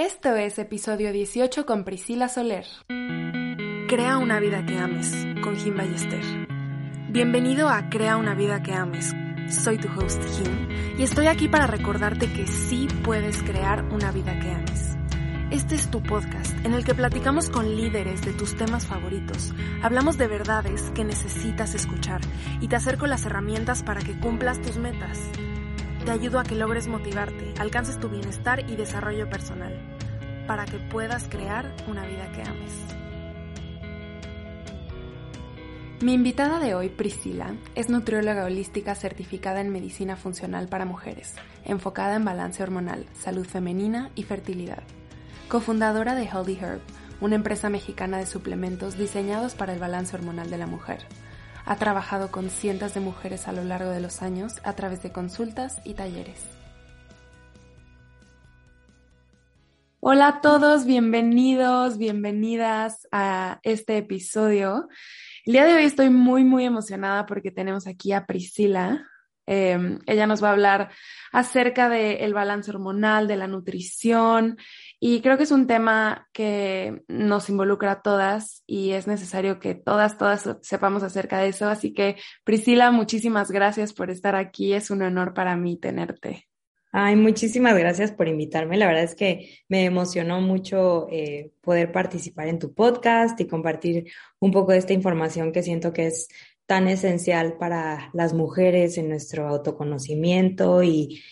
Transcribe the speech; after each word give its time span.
Esto 0.00 0.34
es 0.34 0.58
episodio 0.58 1.12
18 1.12 1.66
con 1.66 1.84
Priscila 1.84 2.30
Soler. 2.30 2.64
Crea 3.86 4.16
una 4.16 4.40
vida 4.40 4.64
que 4.64 4.78
ames 4.78 5.12
con 5.42 5.56
Jim 5.56 5.76
Ballester. 5.76 6.22
Bienvenido 7.10 7.68
a 7.68 7.90
Crea 7.90 8.16
una 8.16 8.34
vida 8.34 8.62
que 8.62 8.72
ames. 8.72 9.14
Soy 9.50 9.76
tu 9.76 9.88
host 9.88 10.22
Jim 10.22 10.96
y 10.98 11.02
estoy 11.02 11.26
aquí 11.26 11.48
para 11.48 11.66
recordarte 11.66 12.32
que 12.32 12.46
sí 12.46 12.88
puedes 13.04 13.42
crear 13.42 13.84
una 13.92 14.10
vida 14.10 14.40
que 14.40 14.50
ames. 14.50 14.96
Este 15.50 15.74
es 15.74 15.90
tu 15.90 16.02
podcast 16.02 16.54
en 16.64 16.72
el 16.72 16.82
que 16.82 16.94
platicamos 16.94 17.50
con 17.50 17.76
líderes 17.76 18.22
de 18.22 18.32
tus 18.32 18.56
temas 18.56 18.86
favoritos, 18.86 19.52
hablamos 19.82 20.16
de 20.16 20.28
verdades 20.28 20.80
que 20.94 21.04
necesitas 21.04 21.74
escuchar 21.74 22.22
y 22.62 22.68
te 22.68 22.76
acerco 22.76 23.06
las 23.06 23.26
herramientas 23.26 23.82
para 23.82 24.00
que 24.00 24.18
cumplas 24.18 24.62
tus 24.62 24.78
metas. 24.78 25.20
Te 26.04 26.12
ayudo 26.12 26.38
a 26.38 26.44
que 26.44 26.54
logres 26.54 26.88
motivarte, 26.88 27.52
alcances 27.58 28.00
tu 28.00 28.08
bienestar 28.08 28.70
y 28.70 28.76
desarrollo 28.76 29.28
personal, 29.28 29.78
para 30.50 30.64
que 30.64 30.80
puedas 30.80 31.28
crear 31.28 31.72
una 31.86 32.04
vida 32.04 32.28
que 32.32 32.42
ames. 32.42 32.72
Mi 36.00 36.12
invitada 36.12 36.58
de 36.58 36.74
hoy, 36.74 36.88
Priscila, 36.88 37.54
es 37.76 37.88
nutrióloga 37.88 38.46
holística 38.46 38.96
certificada 38.96 39.60
en 39.60 39.70
medicina 39.70 40.16
funcional 40.16 40.66
para 40.66 40.86
mujeres, 40.86 41.36
enfocada 41.64 42.16
en 42.16 42.24
balance 42.24 42.64
hormonal, 42.64 43.06
salud 43.14 43.46
femenina 43.46 44.10
y 44.16 44.24
fertilidad 44.24 44.82
cofundadora 45.46 46.16
de 46.16 46.24
Healthy 46.24 46.58
Herb, 46.60 46.80
una 47.20 47.36
empresa 47.36 47.70
mexicana 47.70 48.18
de 48.18 48.26
suplementos 48.26 48.98
diseñados 48.98 49.54
para 49.54 49.72
el 49.72 49.78
balance 49.78 50.16
hormonal 50.16 50.50
de 50.50 50.58
la 50.58 50.66
mujer. 50.66 51.06
Ha 51.64 51.76
trabajado 51.76 52.32
con 52.32 52.50
cientos 52.50 52.94
de 52.94 52.98
mujeres 52.98 53.46
a 53.46 53.52
lo 53.52 53.62
largo 53.62 53.90
de 53.90 54.00
los 54.00 54.20
años 54.20 54.54
a 54.64 54.72
través 54.72 55.00
de 55.00 55.12
consultas 55.12 55.80
y 55.84 55.94
talleres. 55.94 56.59
Hola 60.02 60.28
a 60.28 60.40
todos, 60.40 60.86
bienvenidos, 60.86 61.98
bienvenidas 61.98 63.06
a 63.12 63.60
este 63.62 63.98
episodio. 63.98 64.88
El 65.44 65.52
día 65.52 65.66
de 65.66 65.74
hoy 65.74 65.84
estoy 65.84 66.08
muy, 66.08 66.42
muy 66.42 66.64
emocionada 66.64 67.26
porque 67.26 67.50
tenemos 67.50 67.86
aquí 67.86 68.12
a 68.12 68.24
Priscila. 68.24 69.06
Em, 69.44 69.98
ella 70.06 70.26
nos 70.26 70.42
va 70.42 70.48
a 70.48 70.52
hablar 70.52 70.90
acerca 71.32 71.90
del 71.90 72.32
balance 72.32 72.70
hormonal, 72.70 73.28
de 73.28 73.36
la 73.36 73.46
nutrición 73.46 74.56
y 74.98 75.20
creo 75.20 75.36
que 75.36 75.42
es 75.42 75.52
un 75.52 75.66
tema 75.66 76.28
que 76.32 77.02
nos 77.06 77.50
involucra 77.50 77.92
a 77.92 78.00
todas 78.00 78.62
y 78.66 78.92
es 78.92 79.06
necesario 79.06 79.60
que 79.60 79.74
todas, 79.74 80.16
todas 80.16 80.48
sepamos 80.62 81.02
acerca 81.02 81.40
de 81.40 81.48
eso. 81.48 81.68
Así 81.68 81.92
que 81.92 82.16
Priscila, 82.42 82.90
muchísimas 82.90 83.50
gracias 83.50 83.92
por 83.92 84.08
estar 84.10 84.34
aquí. 84.34 84.72
Es 84.72 84.90
un 84.90 85.02
honor 85.02 85.34
para 85.34 85.56
mí 85.56 85.78
tenerte. 85.78 86.49
Ay, 86.92 87.14
muchísimas 87.14 87.78
gracias 87.78 88.10
por 88.10 88.26
invitarme. 88.26 88.76
La 88.76 88.86
verdad 88.86 89.04
es 89.04 89.14
que 89.14 89.60
me 89.68 89.84
emocionó 89.84 90.40
mucho 90.40 91.06
eh, 91.10 91.52
poder 91.60 91.92
participar 91.92 92.48
en 92.48 92.58
tu 92.58 92.74
podcast 92.74 93.40
y 93.40 93.46
compartir 93.46 94.10
un 94.40 94.50
poco 94.50 94.72
de 94.72 94.78
esta 94.78 94.92
información 94.92 95.52
que 95.52 95.62
siento 95.62 95.92
que 95.92 96.08
es 96.08 96.28
tan 96.66 96.88
esencial 96.88 97.56
para 97.58 98.10
las 98.12 98.34
mujeres 98.34 98.98
en 98.98 99.08
nuestro 99.08 99.46
autoconocimiento 99.46 100.82
y 100.82 101.22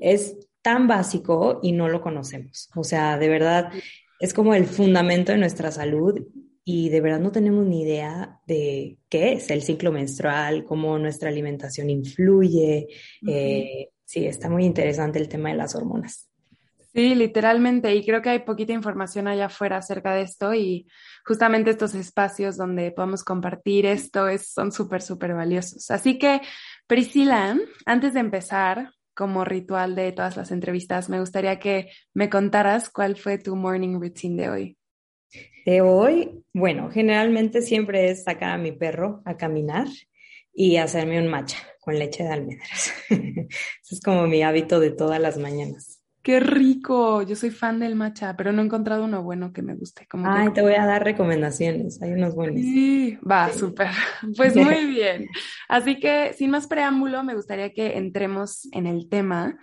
es 0.00 0.36
tan 0.62 0.86
básico 0.86 1.58
y 1.62 1.72
no 1.72 1.88
lo 1.88 2.00
conocemos. 2.00 2.70
O 2.76 2.84
sea, 2.84 3.18
de 3.18 3.28
verdad, 3.28 3.72
es 4.20 4.32
como 4.32 4.54
el 4.54 4.66
fundamento 4.66 5.32
de 5.32 5.38
nuestra 5.38 5.72
salud 5.72 6.24
y 6.64 6.88
de 6.88 7.00
verdad 7.00 7.20
no 7.20 7.32
tenemos 7.32 7.66
ni 7.66 7.82
idea 7.82 8.40
de 8.46 8.98
qué 9.08 9.32
es 9.32 9.50
el 9.50 9.62
ciclo 9.62 9.90
menstrual, 9.90 10.64
cómo 10.64 10.98
nuestra 10.98 11.30
alimentación 11.30 11.90
influye. 11.90 12.88
Eh, 13.26 13.88
sí, 14.10 14.26
está 14.26 14.50
muy 14.50 14.64
interesante 14.64 15.20
el 15.20 15.28
tema 15.28 15.50
de 15.50 15.56
las 15.56 15.76
hormonas. 15.76 16.28
Sí, 16.92 17.14
literalmente, 17.14 17.94
y 17.94 18.04
creo 18.04 18.20
que 18.20 18.30
hay 18.30 18.40
poquita 18.40 18.72
información 18.72 19.28
allá 19.28 19.46
afuera 19.46 19.76
acerca 19.76 20.12
de 20.12 20.22
esto 20.22 20.52
y 20.52 20.88
justamente 21.24 21.70
estos 21.70 21.94
espacios 21.94 22.56
donde 22.56 22.90
podemos 22.90 23.22
compartir 23.22 23.86
esto 23.86 24.26
es, 24.26 24.52
son 24.52 24.72
súper, 24.72 25.00
súper 25.00 25.34
valiosos. 25.34 25.92
Así 25.92 26.18
que, 26.18 26.40
Priscila, 26.88 27.56
antes 27.86 28.14
de 28.14 28.20
empezar, 28.20 28.90
como 29.14 29.44
ritual 29.44 29.94
de 29.94 30.10
todas 30.10 30.36
las 30.36 30.50
entrevistas, 30.50 31.08
me 31.08 31.20
gustaría 31.20 31.60
que 31.60 31.90
me 32.12 32.28
contaras 32.28 32.90
cuál 32.90 33.16
fue 33.16 33.38
tu 33.38 33.54
morning 33.54 34.00
routine 34.00 34.42
de 34.42 34.50
hoy. 34.50 34.78
De 35.64 35.82
hoy, 35.82 36.42
bueno, 36.52 36.90
generalmente 36.90 37.62
siempre 37.62 38.10
es 38.10 38.24
sacar 38.24 38.50
a 38.50 38.58
mi 38.58 38.72
perro 38.72 39.22
a 39.24 39.36
caminar 39.36 39.86
y 40.52 40.78
hacerme 40.78 41.20
un 41.20 41.28
matcha 41.28 41.58
con 41.80 41.98
leche 41.98 42.22
de 42.22 42.30
almendras. 42.30 42.92
Eso 43.08 43.94
es 43.94 44.00
como 44.04 44.26
mi 44.26 44.42
hábito 44.42 44.80
de 44.80 44.90
todas 44.90 45.20
las 45.20 45.38
mañanas. 45.38 46.00
Qué 46.22 46.38
rico. 46.38 47.22
Yo 47.22 47.34
soy 47.34 47.50
fan 47.50 47.80
del 47.80 47.94
matcha, 47.96 48.36
pero 48.36 48.52
no 48.52 48.60
he 48.60 48.64
encontrado 48.66 49.04
uno 49.04 49.22
bueno 49.22 49.54
que 49.54 49.62
me 49.62 49.74
guste. 49.74 50.06
Como 50.06 50.30
Ay, 50.30 50.52
te 50.52 50.60
voy 50.60 50.74
a 50.74 50.84
dar 50.84 51.02
recomendaciones. 51.02 52.00
Hay 52.02 52.12
unos 52.12 52.34
buenos. 52.34 52.60
Sí, 52.60 53.18
va, 53.28 53.50
súper. 53.50 53.88
Pues 54.36 54.54
muy 54.54 54.84
bien. 54.90 55.28
Así 55.68 55.98
que, 55.98 56.34
sin 56.34 56.50
más 56.50 56.66
preámbulo, 56.66 57.24
me 57.24 57.34
gustaría 57.34 57.72
que 57.72 57.96
entremos 57.96 58.68
en 58.72 58.86
el 58.86 59.08
tema. 59.08 59.58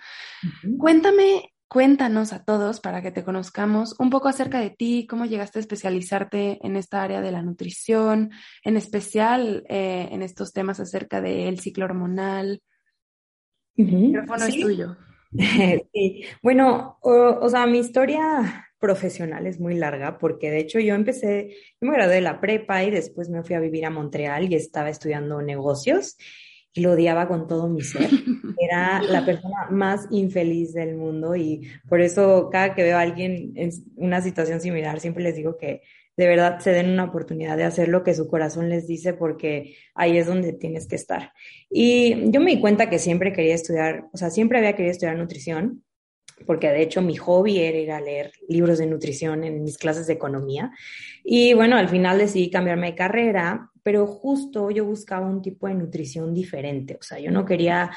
Cuéntame, 0.80 1.54
cuéntanos 1.68 2.34
a 2.34 2.44
todos 2.44 2.80
para 2.80 3.02
que 3.02 3.12
te 3.12 3.24
conozcamos 3.24 3.96
un 4.00 4.10
poco 4.10 4.28
acerca 4.28 4.60
de 4.60 4.70
ti, 4.70 5.06
cómo 5.10 5.26
llegaste 5.26 5.60
a 5.60 5.62
especializarte 5.62 6.60
en 6.66 6.76
esta 6.76 7.04
área 7.04 7.22
de 7.22 7.32
la 7.32 7.42
nutrición, 7.42 8.32
en 8.64 8.78
especial 8.78 9.64
eh, 9.70 10.08
en 10.12 10.22
estos 10.22 10.54
temas 10.54 10.80
acerca 10.80 11.22
del 11.22 11.60
ciclo 11.60 11.86
hormonal. 11.86 12.62
El 13.76 13.86
micrófono 13.86 14.46
es 14.46 14.60
tuyo. 14.60 14.98
Sí, 15.94 16.24
bueno, 16.42 16.98
o, 17.02 17.50
sea, 17.50 17.68
mi 17.68 17.80
historia 17.80 18.66
profesional 18.80 19.46
es 19.46 19.60
muy 19.60 19.76
larga 19.76 20.18
porque 20.18 20.50
de 20.50 20.60
hecho 20.60 20.80
yo 20.80 20.96
empecé, 20.96 21.54
yo 21.82 21.90
me 21.90 21.96
gradué 21.96 22.16
de 22.16 22.22
la 22.22 22.40
prepa 22.40 22.84
y 22.86 22.92
después 22.92 23.30
me 23.30 23.44
fui 23.44 23.54
a 23.56 23.60
vivir 23.60 23.86
a 23.86 23.90
Montreal 23.90 24.50
y 24.50 24.56
estaba 24.56 24.90
estudiando 24.90 25.42
negocios 25.42 26.16
lo 26.78 26.92
odiaba 26.92 27.28
con 27.28 27.48
todo 27.48 27.68
mi 27.68 27.82
ser. 27.82 28.10
Era 28.60 29.02
la 29.04 29.26
persona 29.26 29.68
más 29.70 30.08
infeliz 30.12 30.74
del 30.74 30.96
mundo 30.96 31.36
y 31.36 31.68
por 31.88 32.02
eso 32.02 32.50
cada 32.52 32.74
que 32.74 32.84
veo 32.84 32.98
a 32.98 33.02
alguien 33.02 33.54
en 33.56 33.72
una 33.96 34.22
situación 34.22 34.62
similar 34.62 35.00
siempre 35.00 35.24
les 35.24 35.36
digo 35.36 35.58
que 35.58 35.82
de 36.18 36.28
verdad 36.28 36.60
se 36.60 36.72
den 36.72 36.90
una 36.90 37.04
oportunidad 37.04 37.58
de 37.58 37.64
hacer 37.64 37.88
lo 37.90 38.04
que 38.04 38.16
su 38.16 38.28
corazón 38.28 38.70
les 38.70 38.88
dice 38.88 39.14
porque 39.14 39.78
ahí 39.94 40.18
es 40.18 40.26
donde 40.26 40.52
tienes 40.52 40.88
que 40.88 40.96
estar. 40.96 41.32
Y 41.70 42.32
yo 42.32 42.42
me 42.42 42.56
di 42.56 42.60
cuenta 42.60 42.90
que 42.90 42.98
siempre 42.98 43.32
quería 43.32 43.54
estudiar, 43.54 44.06
o 44.12 44.18
sea, 44.18 44.32
siempre 44.32 44.58
había 44.58 44.74
querido 44.74 44.92
estudiar 44.92 45.16
nutrición, 45.16 45.84
porque 46.46 46.70
de 46.70 46.82
hecho 46.82 47.02
mi 47.04 47.16
hobby 47.16 47.60
era 47.60 47.78
ir 47.78 47.92
a 47.92 48.02
leer 48.02 48.32
libros 48.48 48.80
de 48.80 48.88
nutrición 48.88 49.44
en 49.44 49.64
mis 49.64 49.78
clases 49.78 50.08
de 50.08 50.14
economía. 50.14 50.72
Y 51.24 51.54
bueno, 51.54 51.78
al 51.78 51.90
final 51.90 52.18
decidí 52.18 52.50
cambiarme 52.50 52.88
de 52.88 52.96
carrera, 52.96 53.72
pero 53.88 54.06
justo 54.06 54.70
yo 54.70 54.84
buscaba 54.84 55.26
un 55.26 55.42
tipo 55.42 55.66
de 55.66 55.74
nutrición 55.74 56.34
diferente, 56.34 56.98
o 57.00 57.02
sea, 57.02 57.20
yo 57.20 57.32
no 57.32 57.46
quería 57.46 57.90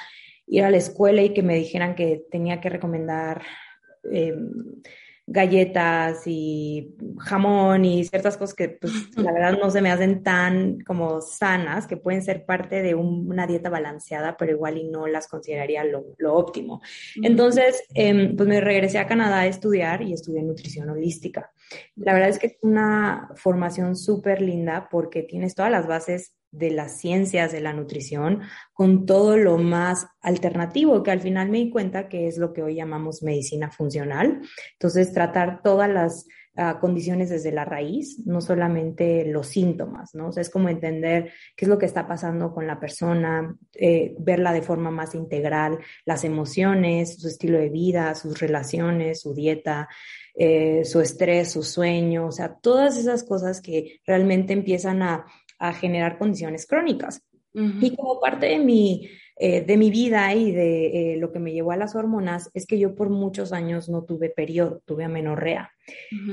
ir 0.47 0.63
a 0.63 0.71
la 0.71 0.77
escuela 0.77 1.21
y 1.21 1.35
que 1.35 1.43
me 1.43 1.57
dijeran 1.57 1.97
que 1.97 2.27
tenía 2.31 2.61
que 2.61 2.69
recomendar... 2.69 3.43
Eh, 4.09 4.37
galletas 5.33 6.23
y 6.27 6.97
jamón 7.19 7.85
y 7.85 8.05
ciertas 8.05 8.37
cosas 8.37 8.53
que 8.53 8.69
pues 8.69 8.93
la 9.17 9.33
verdad 9.33 9.57
no 9.61 9.71
se 9.71 9.81
me 9.81 9.93
hacen 9.93 10.25
tan 10.25 10.81
como 10.81 11.21
sanas, 11.21 11.87
que 11.87 11.97
pueden 11.97 12.23
ser 12.23 12.45
parte 12.45 12.83
de 12.83 12.97
una 12.97 13.47
dieta 13.47 13.71
balanceada, 13.71 14.37
pero 14.37 14.51
igual 14.51 14.79
y 14.79 14.89
no 14.89 15.07
las 15.07 15.29
consideraría 15.29 15.85
lo, 15.85 16.35
óptimo. 16.35 16.83
Entonces, 17.23 17.85
em, 17.95 18.35
pues 18.35 18.49
me 18.49 18.61
regresé 18.61 18.99
a 18.99 19.07
Canadá 19.07 19.41
a 19.41 19.47
estudiar 19.47 20.03
y 20.03 20.15
estudié 20.15 20.43
nutrición 20.43 20.91
holística. 20.91 21.53
La 21.95 22.13
verdad 22.13 22.29
es 22.31 22.39
que 22.39 22.49
es 22.49 22.57
una 22.63 23.31
formación 23.37 23.97
súper 23.97 24.43
linda 24.43 24.89
porque 24.91 25.23
tienes 25.23 25.55
todas 25.55 25.71
las 25.71 25.87
bases 25.87 26.35
de 26.53 26.71
las 26.71 26.99
ciencias 26.99 27.53
de 27.53 27.61
la 27.61 27.73
nutrición 27.73 28.41
con 28.73 29.07
todo 29.07 29.37
lo 29.37 29.57
más 29.59 30.07
alternativo, 30.21 31.03
que 31.03 31.13
al 31.13 31.21
final 31.21 31.49
me 31.49 31.59
di 31.59 31.71
cuenta 31.71 32.09
que 32.09 32.27
es 32.27 32.39
lo 32.39 32.53
que 32.53 32.63
hoy 32.63 32.75
llamamos 32.75 33.23
medicina 33.23 33.71
funcional. 33.71 34.41
Entonces, 34.73 35.13
tratar 35.13 35.63
todas 35.63 35.89
las 35.89 36.27
ah, 36.57 36.79
condiciones 36.81 37.31
desde 37.31 37.53
la 37.53 37.65
raíz, 37.65 38.25
no 38.27 38.41
solamente 38.41 39.25
los 39.25 39.47
síntomas, 39.49 40.15
¿no? 40.15 40.29
O 40.29 40.33
sea, 40.33 40.41
es 40.43 40.51
como 40.51 40.69
entender 40.69 41.33
qué 41.57 41.65
es 41.65 41.69
lo 41.69 41.79
que 41.79 41.87
está 41.87 42.07
pasando 42.07 42.53
con 42.53 42.67
la 42.67 42.79
persona, 42.79 43.57
eh, 43.75 44.15
verla 44.19 44.53
de 44.53 44.63
forma 44.63 44.91
más 44.91 45.15
integral, 45.15 45.79
las 46.05 46.25
emociones, 46.25 47.21
su 47.21 47.29
estilo 47.29 47.59
de 47.59 47.71
vida, 47.71 48.15
sus 48.15 48.39
relaciones, 48.41 49.21
su 49.21 49.35
dieta, 49.35 49.89
eh, 50.35 50.85
su 50.85 51.01
estrés, 51.01 51.53
su 51.53 51.63
sueño, 51.63 52.27
o 52.27 52.33
sea, 52.33 52.55
todas 52.55 52.97
esas 52.97 53.25
cosas 53.25 53.61
que 53.61 54.01
realmente 54.07 54.53
empiezan 54.53 55.03
a 55.03 55.27
a 55.61 55.75
generar 55.75 56.19
condiciones 56.19 56.67
crónicas. 56.67 57.23
Y 57.53 57.97
como 57.97 58.21
parte 58.21 58.47
de 58.47 58.59
mi, 58.59 59.09
eh, 59.43 59.63
de 59.63 59.79
mi 59.79 59.91
vida 59.91 60.35
y 60.35 60.53
de 60.53 61.15
eh, 61.15 61.17
lo 61.17 61.33
que 61.33 61.39
me 61.39 61.51
llevó 61.51 61.73
a 61.73 61.77
las 61.79 61.95
hormonas 61.95 62.51
es 62.53 62.67
que 62.67 62.79
yo 62.79 62.95
por 62.95 63.09
muchos 63.09 63.55
años 63.55 63.89
no 63.89 64.05
tuve 64.05 64.29
periodo, 64.29 64.83
tuve 64.85 65.05
amenorrea. 65.05 65.73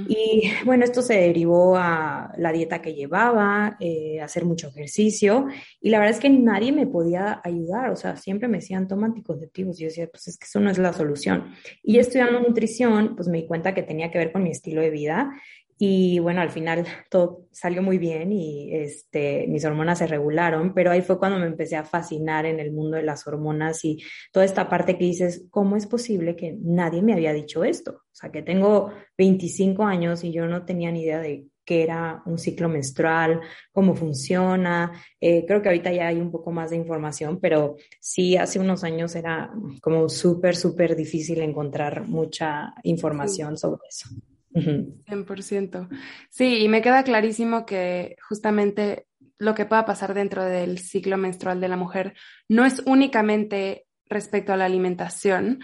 Y 0.09 0.51
bueno, 0.65 0.83
esto 0.83 1.01
se 1.01 1.13
derivó 1.13 1.77
a 1.77 2.33
la 2.37 2.51
dieta 2.51 2.81
que 2.81 2.95
llevaba, 2.95 3.77
eh, 3.79 4.19
hacer 4.19 4.43
mucho 4.43 4.67
ejercicio 4.67 5.47
y 5.79 5.89
la 5.89 5.99
verdad 5.99 6.15
es 6.15 6.19
que 6.19 6.29
nadie 6.29 6.73
me 6.73 6.85
podía 6.85 7.39
ayudar, 7.45 7.91
o 7.91 7.95
sea, 7.95 8.17
siempre 8.17 8.49
me 8.49 8.57
decían 8.57 8.89
toma 8.89 9.07
anticonceptivos 9.07 9.79
y 9.79 9.83
yo 9.83 9.87
decía, 9.87 10.09
pues 10.09 10.27
es 10.27 10.37
que 10.37 10.43
eso 10.43 10.59
no 10.59 10.69
es 10.69 10.77
la 10.77 10.91
solución. 10.91 11.53
Y 11.81 11.99
estudiando 11.99 12.41
nutrición, 12.41 13.15
pues 13.15 13.29
me 13.29 13.37
di 13.37 13.47
cuenta 13.47 13.73
que 13.73 13.83
tenía 13.83 14.11
que 14.11 14.17
ver 14.17 14.33
con 14.33 14.43
mi 14.43 14.49
estilo 14.49 14.81
de 14.81 14.89
vida 14.89 15.31
y 15.79 16.17
bueno, 16.19 16.41
al 16.41 16.49
final 16.49 16.85
todo 17.09 17.45
salió 17.51 17.83
muy 17.83 17.97
bien 17.99 18.31
y 18.31 18.73
este, 18.73 19.45
mis 19.47 19.63
hormonas 19.63 19.99
se 19.99 20.07
regularon, 20.07 20.73
pero 20.73 20.91
ahí 20.91 21.01
fue 21.01 21.19
cuando 21.19 21.37
me 21.37 21.45
empecé 21.45 21.75
a 21.75 21.83
fascinar 21.83 22.45
en 22.45 22.59
el 22.59 22.71
mundo 22.71 22.97
de 22.97 23.03
las 23.03 23.27
hormonas 23.27 23.85
y 23.85 23.99
toda 24.31 24.45
esta 24.45 24.69
parte 24.69 24.97
que 24.97 25.05
dices, 25.05 25.45
¿cómo 25.51 25.75
es 25.75 25.85
posible 25.85 26.35
que 26.35 26.57
nadie 26.59 27.03
me 27.03 27.13
había 27.13 27.31
dicho 27.31 27.63
esto? 27.63 27.91
O 27.91 28.15
sea, 28.15 28.31
que 28.31 28.41
tengo 28.41 28.91
25 29.17 29.83
años 29.83 30.23
y 30.23 30.31
yo 30.31 30.47
no 30.47 30.65
tenía 30.65 30.91
ni 30.91 31.03
idea 31.03 31.19
de 31.19 31.45
qué 31.63 31.83
era 31.83 32.23
un 32.25 32.39
ciclo 32.39 32.69
menstrual, 32.69 33.41
cómo 33.71 33.93
funciona. 33.93 34.91
Eh, 35.19 35.45
creo 35.45 35.61
que 35.61 35.67
ahorita 35.67 35.91
ya 35.91 36.07
hay 36.07 36.17
un 36.17 36.31
poco 36.31 36.51
más 36.51 36.69
de 36.71 36.77
información, 36.77 37.39
pero 37.39 37.75
sí, 37.99 38.37
hace 38.37 38.57
unos 38.57 38.83
años 38.83 39.15
era 39.15 39.51
como 39.81 40.07
súper, 40.09 40.55
súper 40.55 40.95
difícil 40.95 41.41
encontrar 41.41 42.07
mucha 42.07 42.73
información 42.83 43.57
sobre 43.57 43.81
eso. 43.89 44.09
100%. 44.59 45.89
Sí, 46.29 46.59
y 46.63 46.69
me 46.69 46.81
queda 46.81 47.03
clarísimo 47.03 47.65
que 47.65 48.15
justamente 48.27 49.07
lo 49.37 49.53
que 49.55 49.65
pueda 49.65 49.85
pasar 49.85 50.13
dentro 50.13 50.43
del 50.43 50.79
ciclo 50.79 51.17
menstrual 51.17 51.61
de 51.61 51.67
la 51.67 51.77
mujer 51.77 52.15
no 52.49 52.65
es 52.65 52.81
únicamente 52.85 53.85
respecto 54.09 54.53
a 54.53 54.57
la 54.57 54.65
alimentación, 54.65 55.59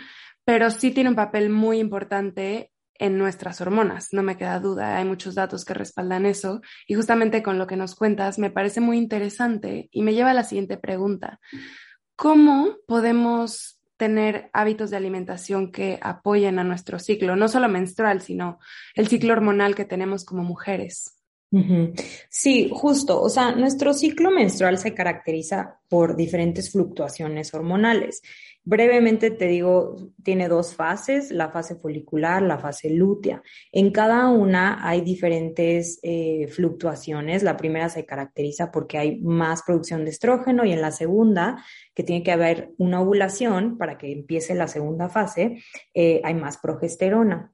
pero 0.45 0.69
sí 0.69 0.91
tiene 0.91 1.09
un 1.09 1.15
papel 1.15 1.49
muy 1.49 1.79
importante 1.79 2.71
en 2.95 3.17
nuestras 3.17 3.59
hormonas, 3.59 4.09
no 4.11 4.21
me 4.21 4.37
queda 4.37 4.59
duda, 4.59 4.97
hay 4.97 5.05
muchos 5.05 5.35
datos 5.35 5.65
que 5.65 5.73
respaldan 5.73 6.25
eso 6.25 6.61
y 6.87 6.93
justamente 6.93 7.41
con 7.41 7.57
lo 7.57 7.65
que 7.65 7.75
nos 7.75 7.95
cuentas 7.95 8.37
me 8.37 8.51
parece 8.51 8.79
muy 8.79 8.97
interesante 8.97 9.89
y 9.91 10.03
me 10.03 10.13
lleva 10.13 10.31
a 10.31 10.35
la 10.35 10.43
siguiente 10.43 10.77
pregunta. 10.77 11.39
¿Cómo 12.15 12.77
podemos 12.87 13.79
tener 14.03 14.49
hábitos 14.51 14.89
de 14.89 14.97
alimentación 14.97 15.71
que 15.71 15.97
apoyen 16.01 16.59
a 16.59 16.65
nuestro 16.65 16.99
ciclo, 16.99 17.37
no 17.37 17.47
solo 17.47 17.69
menstrual, 17.69 18.19
sino 18.21 18.59
el 18.95 19.07
ciclo 19.07 19.31
hormonal 19.31 19.75
que 19.75 19.85
tenemos 19.85 20.25
como 20.25 20.43
mujeres. 20.43 21.22
Sí, 22.29 22.71
justo. 22.73 23.21
O 23.21 23.29
sea, 23.29 23.51
nuestro 23.51 23.93
ciclo 23.93 24.31
menstrual 24.31 24.77
se 24.77 24.93
caracteriza 24.93 25.79
por 25.87 26.15
diferentes 26.15 26.71
fluctuaciones 26.71 27.53
hormonales. 27.53 28.21
Brevemente 28.65 29.29
te 29.29 29.47
digo, 29.47 29.97
tiene 30.23 30.47
dos 30.47 30.73
fases, 30.73 31.31
la 31.31 31.49
fase 31.51 31.75
folicular, 31.75 32.41
la 32.41 32.57
fase 32.57 32.89
lútea. 32.89 33.43
En 33.73 33.91
cada 33.91 34.29
una 34.29 34.87
hay 34.87 35.01
diferentes 35.01 35.99
eh, 36.01 36.47
fluctuaciones. 36.47 37.43
La 37.43 37.57
primera 37.57 37.89
se 37.89 38.05
caracteriza 38.05 38.71
porque 38.71 38.97
hay 38.97 39.21
más 39.21 39.63
producción 39.63 40.05
de 40.05 40.11
estrógeno 40.11 40.63
y 40.63 40.71
en 40.71 40.81
la 40.81 40.91
segunda, 40.91 41.63
que 41.93 42.03
tiene 42.03 42.23
que 42.23 42.31
haber 42.31 42.71
una 42.77 43.01
ovulación 43.01 43.77
para 43.77 43.97
que 43.97 44.11
empiece 44.11 44.55
la 44.55 44.69
segunda 44.69 45.09
fase, 45.09 45.61
eh, 45.93 46.21
hay 46.23 46.33
más 46.33 46.57
progesterona. 46.57 47.53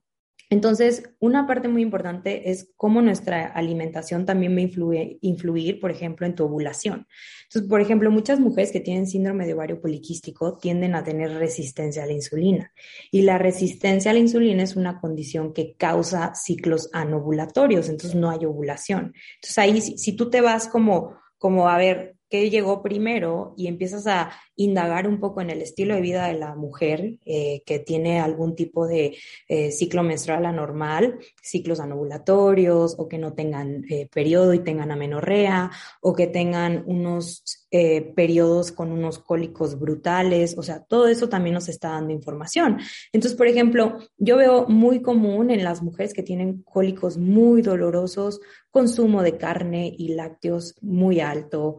Entonces, 0.51 1.03
una 1.19 1.45
parte 1.45 1.67
muy 1.67 1.83
importante 1.83 2.49
es 2.49 2.71
cómo 2.75 3.03
nuestra 3.03 3.45
alimentación 3.45 4.25
también 4.25 4.55
va 4.55 4.61
a 4.61 5.07
influir, 5.21 5.79
por 5.79 5.91
ejemplo, 5.91 6.25
en 6.25 6.33
tu 6.33 6.45
ovulación. 6.45 7.05
Entonces, 7.43 7.69
por 7.69 7.81
ejemplo, 7.81 8.09
muchas 8.09 8.39
mujeres 8.39 8.71
que 8.71 8.79
tienen 8.79 9.05
síndrome 9.05 9.45
de 9.45 9.53
ovario 9.53 9.79
poliquístico 9.79 10.57
tienden 10.57 10.95
a 10.95 11.03
tener 11.03 11.31
resistencia 11.33 12.03
a 12.03 12.07
la 12.07 12.13
insulina. 12.13 12.73
Y 13.11 13.21
la 13.21 13.37
resistencia 13.37 14.09
a 14.09 14.13
la 14.15 14.21
insulina 14.21 14.63
es 14.63 14.75
una 14.75 14.99
condición 14.99 15.53
que 15.53 15.75
causa 15.75 16.33
ciclos 16.33 16.89
anovulatorios, 16.93 17.87
entonces 17.87 18.15
no 18.15 18.31
hay 18.31 18.45
ovulación. 18.45 19.13
Entonces, 19.35 19.57
ahí, 19.59 19.81
si, 19.81 19.99
si 19.99 20.13
tú 20.13 20.31
te 20.31 20.41
vas 20.41 20.67
como, 20.67 21.15
como 21.37 21.69
a 21.69 21.77
ver, 21.77 22.18
qué 22.29 22.49
llegó 22.49 22.81
primero 22.81 23.53
y 23.57 23.67
empiezas 23.67 24.07
a 24.07 24.31
indagar 24.55 25.07
un 25.07 25.19
poco 25.19 25.41
en 25.41 25.49
el 25.49 25.61
estilo 25.61 25.95
de 25.95 26.01
vida 26.01 26.27
de 26.27 26.33
la 26.33 26.55
mujer 26.55 27.15
eh, 27.25 27.63
que 27.65 27.79
tiene 27.79 28.19
algún 28.19 28.55
tipo 28.55 28.87
de 28.87 29.17
eh, 29.47 29.71
ciclo 29.71 30.03
menstrual 30.03 30.45
anormal, 30.45 31.19
ciclos 31.41 31.79
anovulatorios 31.79 32.95
o 32.97 33.07
que 33.07 33.17
no 33.17 33.33
tengan 33.33 33.83
eh, 33.89 34.07
periodo 34.13 34.53
y 34.53 34.59
tengan 34.59 34.91
amenorrea 34.91 35.71
o 36.01 36.13
que 36.13 36.27
tengan 36.27 36.83
unos 36.85 37.67
periodos 37.69 38.71
con 38.71 38.91
unos 38.91 39.19
cólicos 39.19 39.79
brutales, 39.79 40.57
o 40.57 40.63
sea, 40.63 40.83
todo 40.83 41.07
eso 41.07 41.29
también 41.29 41.53
nos 41.53 41.69
está 41.69 41.89
dando 41.89 42.13
información. 42.13 42.79
Entonces, 43.13 43.37
por 43.37 43.47
ejemplo, 43.47 43.97
yo 44.17 44.37
veo 44.37 44.67
muy 44.67 45.01
común 45.01 45.51
en 45.51 45.63
las 45.63 45.81
mujeres 45.81 46.13
que 46.13 46.23
tienen 46.23 46.63
cólicos 46.63 47.17
muy 47.17 47.61
dolorosos, 47.61 48.41
consumo 48.71 49.23
de 49.23 49.37
carne 49.37 49.93
y 49.97 50.09
lácteos 50.09 50.75
muy 50.81 51.19
alto, 51.19 51.77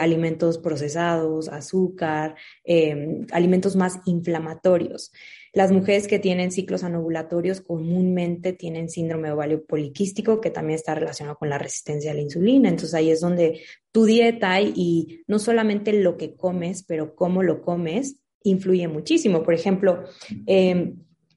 alimentos 0.00 0.58
procesados, 0.58 1.48
azúcar, 1.48 2.36
Em, 2.72 3.26
alimentos 3.32 3.74
más 3.74 3.98
inflamatorios. 4.04 5.10
Las 5.52 5.72
mujeres 5.72 6.06
que 6.06 6.20
tienen 6.20 6.52
ciclos 6.52 6.84
anovulatorios 6.84 7.60
comúnmente 7.60 8.52
tienen 8.52 8.88
síndrome 8.88 9.32
ovario 9.32 9.64
poliquístico, 9.64 10.40
que 10.40 10.50
también 10.50 10.76
está 10.76 10.94
relacionado 10.94 11.36
con 11.36 11.48
la 11.48 11.58
resistencia 11.58 12.12
a 12.12 12.14
la 12.14 12.20
insulina. 12.20 12.68
Entonces 12.68 12.94
ahí 12.94 13.10
es 13.10 13.20
donde 13.20 13.60
tu 13.90 14.04
dieta 14.04 14.60
y, 14.60 15.22
no 15.26 15.38
solamente 15.40 15.92
lo 15.92 16.16
que 16.16 16.36
comes, 16.36 16.84
pero 16.84 17.16
cómo 17.16 17.42
lo 17.42 17.62
comes, 17.62 18.20
influye 18.44 18.86
muchísimo. 18.86 19.42
Por 19.42 19.54
ejemplo, 19.54 20.04
em, 20.46 20.96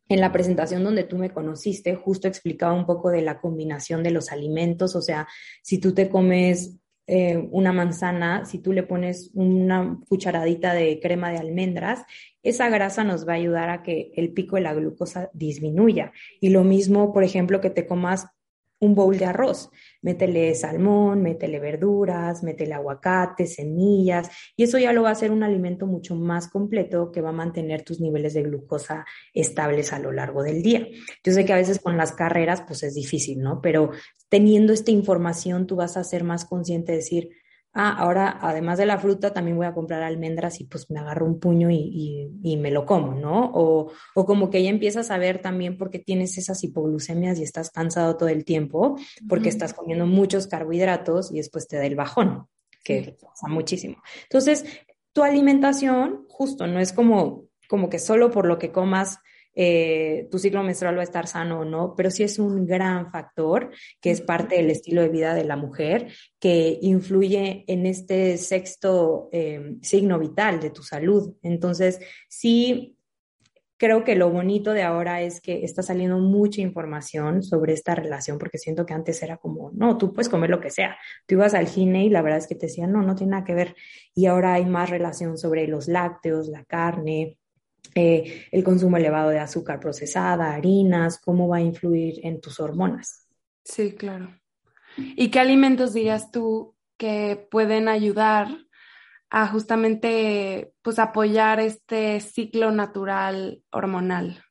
en 0.09 0.21
la 0.21 0.31
presentación 0.31 0.83
donde 0.83 1.05
tú 1.05 1.17
me 1.17 1.31
conociste, 1.31 1.95
justo 1.95 2.27
explicaba 2.27 2.73
un 2.73 2.85
poco 2.85 3.09
de 3.09 3.21
la 3.23 3.41
combinación 3.41 4.03
de 4.03 4.11
los 4.11 4.31
alimentos, 4.31 4.95
o 4.95 5.01
sea, 5.01 5.27
si 5.63 5.79
tú 5.79 5.93
te 5.93 6.09
comes 6.09 6.77
eh, 7.07 7.37
una 7.51 7.73
manzana, 7.73 8.45
si 8.45 8.59
tú 8.59 8.71
le 8.71 8.83
pones 8.83 9.31
una 9.33 9.99
cucharadita 10.07 10.73
de 10.73 10.99
crema 11.01 11.31
de 11.31 11.37
almendras, 11.37 12.03
esa 12.43 12.69
grasa 12.69 13.03
nos 13.03 13.27
va 13.27 13.33
a 13.33 13.37
ayudar 13.37 13.69
a 13.69 13.83
que 13.83 14.11
el 14.15 14.31
pico 14.31 14.55
de 14.55 14.63
la 14.63 14.73
glucosa 14.73 15.29
disminuya. 15.33 16.11
Y 16.39 16.49
lo 16.49 16.63
mismo, 16.63 17.13
por 17.13 17.23
ejemplo, 17.23 17.61
que 17.61 17.69
te 17.69 17.85
comas 17.85 18.27
un 18.83 18.95
bowl 18.95 19.17
de 19.17 19.25
arroz. 19.25 19.69
Métele 20.01 20.53
salmón, 20.55 21.21
métele 21.21 21.59
verduras, 21.59 22.43
métele 22.43 22.73
aguacate, 22.73 23.47
semillas, 23.47 24.29
y 24.55 24.63
eso 24.63 24.77
ya 24.77 24.91
lo 24.91 25.03
va 25.03 25.09
a 25.09 25.13
hacer 25.13 25.31
un 25.31 25.43
alimento 25.43 25.87
mucho 25.87 26.15
más 26.15 26.49
completo 26.49 27.11
que 27.11 27.21
va 27.21 27.29
a 27.29 27.33
mantener 27.33 27.83
tus 27.83 27.99
niveles 28.01 28.33
de 28.33 28.43
glucosa 28.43 29.05
estables 29.33 29.93
a 29.93 29.99
lo 29.99 30.11
largo 30.11 30.43
del 30.43 30.61
día. 30.61 30.87
Yo 31.23 31.31
sé 31.31 31.45
que 31.45 31.53
a 31.53 31.57
veces 31.57 31.79
con 31.79 31.97
las 31.97 32.11
carreras 32.11 32.61
pues 32.67 32.83
es 32.83 32.95
difícil, 32.95 33.39
¿no? 33.39 33.61
Pero 33.61 33.91
teniendo 34.29 34.73
esta 34.73 34.91
información 34.91 35.67
tú 35.67 35.77
vas 35.77 35.95
a 35.95 36.03
ser 36.03 36.23
más 36.23 36.45
consciente 36.45 36.91
de 36.91 36.97
decir, 36.97 37.29
ah, 37.73 37.95
ahora 37.97 38.37
además 38.41 38.77
de 38.77 38.85
la 38.85 38.97
fruta 38.97 39.33
también 39.33 39.57
voy 39.57 39.65
a 39.65 39.73
comprar 39.73 40.03
almendras 40.03 40.59
y 40.61 40.65
pues 40.65 40.89
me 40.89 40.99
agarro 40.99 41.25
un 41.25 41.39
puño 41.39 41.69
y, 41.71 42.29
me 42.57 42.71
lo 42.71 42.85
como, 42.85 43.15
¿no? 43.15 43.51
O, 43.53 43.91
o, 44.15 44.25
como 44.25 44.49
que 44.49 44.63
ya 44.63 44.69
empiezas 44.69 45.11
a 45.11 45.17
ver 45.17 45.41
también 45.41 45.77
porque 45.77 45.99
tienes 45.99 46.37
esas 46.37 46.63
hipoglucemias 46.63 47.39
y 47.39 47.43
estás 47.43 47.71
cansado 47.71 48.15
todo 48.15 48.29
el 48.29 48.45
tiempo 48.45 48.97
porque 49.27 49.49
estás 49.49 49.73
comiendo 49.73 50.05
muchos 50.05 50.47
carbohidratos 50.47 51.31
y 51.31 51.37
después 51.37 51.67
te 51.67 51.77
da 51.77 51.85
el 51.85 51.95
bajón, 51.95 52.47
que 52.83 53.17
pasa 53.21 53.47
muchísimo. 53.47 53.97
Entonces, 54.23 54.65
tu 55.13 55.23
alimentación 55.23 56.25
justo 56.29 56.67
no 56.67 56.79
es 56.79 56.93
como, 56.93 57.45
como 57.67 57.89
que 57.89 57.99
solo 57.99 58.31
por 58.31 58.45
lo 58.45 58.59
que 58.59 58.71
comas 58.71 59.19
eh, 59.55 60.27
tu 60.31 60.39
ciclo 60.39 60.63
menstrual 60.63 60.97
va 60.97 61.01
a 61.01 61.03
estar 61.03 61.27
sano 61.27 61.59
o 61.59 61.65
no, 61.65 61.95
pero 61.95 62.09
sí 62.11 62.23
es 62.23 62.39
un 62.39 62.65
gran 62.65 63.11
factor 63.11 63.71
que 64.01 64.11
es 64.11 64.21
parte 64.21 64.55
del 64.55 64.69
estilo 64.69 65.01
de 65.01 65.09
vida 65.09 65.33
de 65.33 65.43
la 65.43 65.55
mujer 65.55 66.07
que 66.39 66.79
influye 66.81 67.63
en 67.67 67.85
este 67.85 68.37
sexto 68.37 69.29
eh, 69.31 69.77
signo 69.81 70.19
vital 70.19 70.59
de 70.59 70.71
tu 70.71 70.83
salud. 70.83 71.35
Entonces, 71.41 71.99
sí 72.27 72.97
creo 73.83 74.05
que 74.05 74.15
lo 74.15 74.29
bonito 74.29 74.71
de 74.71 74.83
ahora 74.83 75.21
es 75.21 75.41
que 75.41 75.65
está 75.65 75.83
saliendo 75.83 76.17
mucha 76.17 76.61
información 76.61 77.43
sobre 77.43 77.73
esta 77.73 77.93
relación, 77.93 78.37
porque 78.37 78.57
siento 78.57 78.85
que 78.85 78.93
antes 78.93 79.21
era 79.23 79.35
como, 79.35 79.71
no, 79.73 79.97
tú 79.97 80.13
puedes 80.13 80.29
comer 80.29 80.49
lo 80.49 80.61
que 80.61 80.69
sea. 80.69 80.95
Tú 81.27 81.35
ibas 81.35 81.53
al 81.53 81.67
cine 81.67 82.05
y 82.05 82.09
la 82.09 82.21
verdad 82.21 82.39
es 82.39 82.47
que 82.47 82.55
te 82.55 82.67
decían, 82.67 82.93
no, 82.93 83.01
no 83.01 83.13
tiene 83.15 83.31
nada 83.31 83.43
que 83.43 83.53
ver. 83.53 83.75
Y 84.15 84.27
ahora 84.27 84.53
hay 84.53 84.65
más 84.65 84.89
relación 84.89 85.37
sobre 85.37 85.67
los 85.67 85.89
lácteos, 85.89 86.47
la 86.47 86.63
carne, 86.63 87.37
eh, 87.95 88.47
el 88.51 88.63
consumo 88.63 88.97
elevado 88.97 89.29
de 89.29 89.39
azúcar 89.39 89.79
procesada, 89.79 90.53
harinas, 90.53 91.19
cómo 91.19 91.47
va 91.47 91.57
a 91.57 91.61
influir 91.61 92.19
en 92.23 92.41
tus 92.41 92.59
hormonas. 92.59 93.27
Sí, 93.63 93.93
claro. 93.93 94.29
¿Y 94.97 95.29
qué 95.29 95.39
alimentos 95.39 95.93
dirías 95.93 96.31
tú 96.31 96.75
que 96.97 97.47
pueden 97.49 97.87
ayudar 97.87 98.47
a 99.29 99.47
justamente 99.47 100.73
pues 100.81 100.99
apoyar 100.99 101.59
este 101.59 102.19
ciclo 102.19 102.71
natural 102.71 103.63
hormonal? 103.71 104.43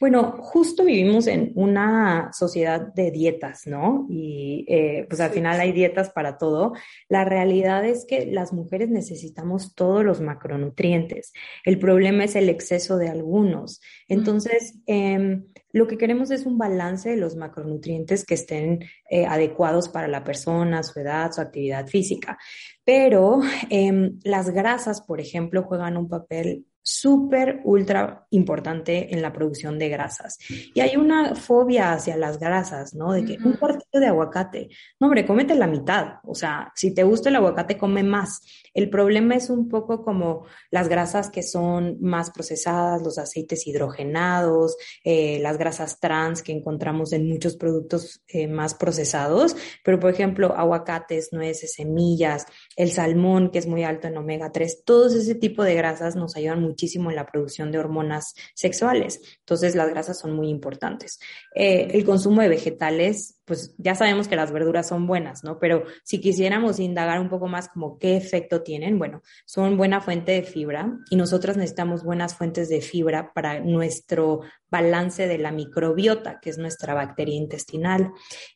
Bueno, 0.00 0.36
justo 0.40 0.84
vivimos 0.84 1.26
en 1.26 1.52
una 1.54 2.30
sociedad 2.32 2.92
de 2.94 3.10
dietas, 3.10 3.66
¿no? 3.66 4.06
Y 4.08 4.64
eh, 4.68 5.06
pues 5.08 5.20
al 5.20 5.30
final 5.30 5.60
hay 5.60 5.72
dietas 5.72 6.10
para 6.10 6.38
todo. 6.38 6.72
La 7.08 7.24
realidad 7.24 7.84
es 7.84 8.04
que 8.06 8.26
las 8.26 8.52
mujeres 8.52 8.88
necesitamos 8.88 9.74
todos 9.74 10.04
los 10.04 10.20
macronutrientes. 10.20 11.32
El 11.64 11.78
problema 11.78 12.24
es 12.24 12.36
el 12.36 12.48
exceso 12.48 12.96
de 12.96 13.08
algunos. 13.08 13.80
Entonces, 14.08 14.78
em, 14.86 15.46
lo 15.72 15.86
que 15.86 15.98
queremos 15.98 16.30
es 16.30 16.46
un 16.46 16.58
balance 16.58 17.10
de 17.10 17.16
los 17.16 17.36
macronutrientes 17.36 18.24
que 18.24 18.34
estén 18.34 18.84
eh, 19.10 19.26
adecuados 19.26 19.88
para 19.88 20.08
la 20.08 20.24
persona, 20.24 20.82
su 20.82 20.98
edad, 21.00 21.32
su 21.32 21.40
actividad 21.40 21.86
física. 21.86 22.38
Pero 22.84 23.40
em, 23.70 24.18
las 24.22 24.50
grasas, 24.50 25.02
por 25.02 25.20
ejemplo, 25.20 25.64
juegan 25.64 25.96
un 25.96 26.08
papel 26.08 26.66
súper, 26.86 27.62
ultra 27.64 28.28
importante 28.30 29.12
en 29.12 29.20
la 29.20 29.32
producción 29.32 29.76
de 29.76 29.88
grasas. 29.88 30.38
Y 30.72 30.78
hay 30.78 30.96
una 30.96 31.34
fobia 31.34 31.92
hacia 31.92 32.16
las 32.16 32.38
grasas, 32.38 32.94
¿no? 32.94 33.12
De 33.12 33.24
que 33.24 33.38
un 33.44 33.54
cuartito 33.54 33.98
de 33.98 34.06
aguacate, 34.06 34.68
no, 35.00 35.08
hombre, 35.08 35.26
cómete 35.26 35.56
la 35.56 35.66
mitad. 35.66 36.20
O 36.22 36.36
sea, 36.36 36.70
si 36.76 36.94
te 36.94 37.02
gusta 37.02 37.28
el 37.28 37.36
aguacate, 37.36 37.76
come 37.76 38.04
más. 38.04 38.40
El 38.72 38.88
problema 38.88 39.34
es 39.34 39.50
un 39.50 39.68
poco 39.68 40.04
como 40.04 40.46
las 40.70 40.88
grasas 40.88 41.28
que 41.28 41.42
son 41.42 41.96
más 42.00 42.30
procesadas, 42.30 43.02
los 43.02 43.18
aceites 43.18 43.66
hidrogenados, 43.66 44.76
eh, 45.02 45.40
las 45.40 45.58
grasas 45.58 45.98
trans 45.98 46.40
que 46.40 46.52
encontramos 46.52 47.12
en 47.12 47.28
muchos 47.28 47.56
productos 47.56 48.22
eh, 48.28 48.46
más 48.46 48.74
procesados. 48.74 49.56
Pero, 49.82 49.98
por 49.98 50.10
ejemplo, 50.10 50.54
aguacates, 50.56 51.32
nueces, 51.32 51.74
semillas, 51.74 52.46
el 52.76 52.92
salmón, 52.92 53.50
que 53.50 53.58
es 53.58 53.66
muy 53.66 53.82
alto 53.82 54.06
en 54.06 54.16
omega 54.18 54.52
3, 54.52 54.84
todos 54.84 55.14
ese 55.14 55.34
tipo 55.34 55.64
de 55.64 55.74
grasas 55.74 56.14
nos 56.14 56.36
ayudan 56.36 56.62
mucho 56.62 56.75
muchísimo 56.76 57.08
en 57.08 57.16
la 57.16 57.26
producción 57.26 57.72
de 57.72 57.78
hormonas 57.78 58.34
sexuales. 58.54 59.20
Entonces, 59.38 59.74
las 59.74 59.88
grasas 59.88 60.18
son 60.18 60.34
muy 60.34 60.50
importantes. 60.50 61.18
Eh, 61.54 61.88
el 61.92 62.04
consumo 62.04 62.42
de 62.42 62.48
vegetales 62.48 63.36
pues 63.46 63.74
ya 63.78 63.94
sabemos 63.94 64.26
que 64.26 64.34
las 64.34 64.50
verduras 64.50 64.88
son 64.88 65.06
buenas, 65.06 65.44
¿no? 65.44 65.60
Pero 65.60 65.84
si 66.02 66.20
quisiéramos 66.20 66.80
indagar 66.80 67.20
un 67.20 67.28
poco 67.28 67.46
más 67.46 67.68
como 67.68 67.96
qué 67.96 68.16
efecto 68.16 68.62
tienen, 68.62 68.98
bueno, 68.98 69.22
son 69.46 69.76
buena 69.76 70.00
fuente 70.00 70.32
de 70.32 70.42
fibra 70.42 70.98
y 71.10 71.16
nosotras 71.16 71.56
necesitamos 71.56 72.02
buenas 72.02 72.34
fuentes 72.34 72.68
de 72.68 72.80
fibra 72.80 73.32
para 73.32 73.60
nuestro 73.60 74.40
balance 74.76 75.26
de 75.26 75.38
la 75.38 75.52
microbiota, 75.52 76.38
que 76.40 76.50
es 76.50 76.58
nuestra 76.58 76.94
bacteria 76.94 77.34
intestinal. 77.34 78.12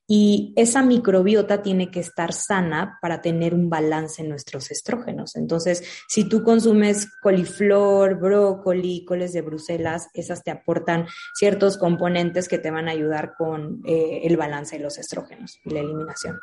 Y 0.07 0.53
esa 0.57 0.83
microbiota 0.83 1.63
tiene 1.63 1.91
que 1.91 2.01
estar 2.01 2.33
sana 2.33 2.99
para 3.01 3.23
tener 3.23 3.55
un 3.55 3.71
balance 3.71 4.23
en 4.23 4.29
nuestros 4.29 4.71
estrógenos. 4.71 5.37
Entonces, 5.37 5.83
si 6.09 6.29
tú 6.29 6.43
consumes 6.43 7.09
coliflor, 7.23 8.19
brócoli, 8.19 9.05
coles 9.05 9.33
de 9.33 9.43
Bruselas, 9.43 10.09
esas 10.15 10.43
te 10.43 10.51
aportan 10.51 11.07
ciertos 11.35 11.79
componentes 11.79 12.49
que 12.49 12.59
te 12.59 12.71
van 12.71 12.89
a 12.89 12.93
ayudar 12.93 13.35
con 13.37 13.83
eh, 13.87 14.21
el 14.25 14.37
balance 14.37 14.79
los 14.79 14.99
estrógenos 14.99 15.59
y 15.65 15.71
la 15.71 15.81
eliminación. 15.81 16.39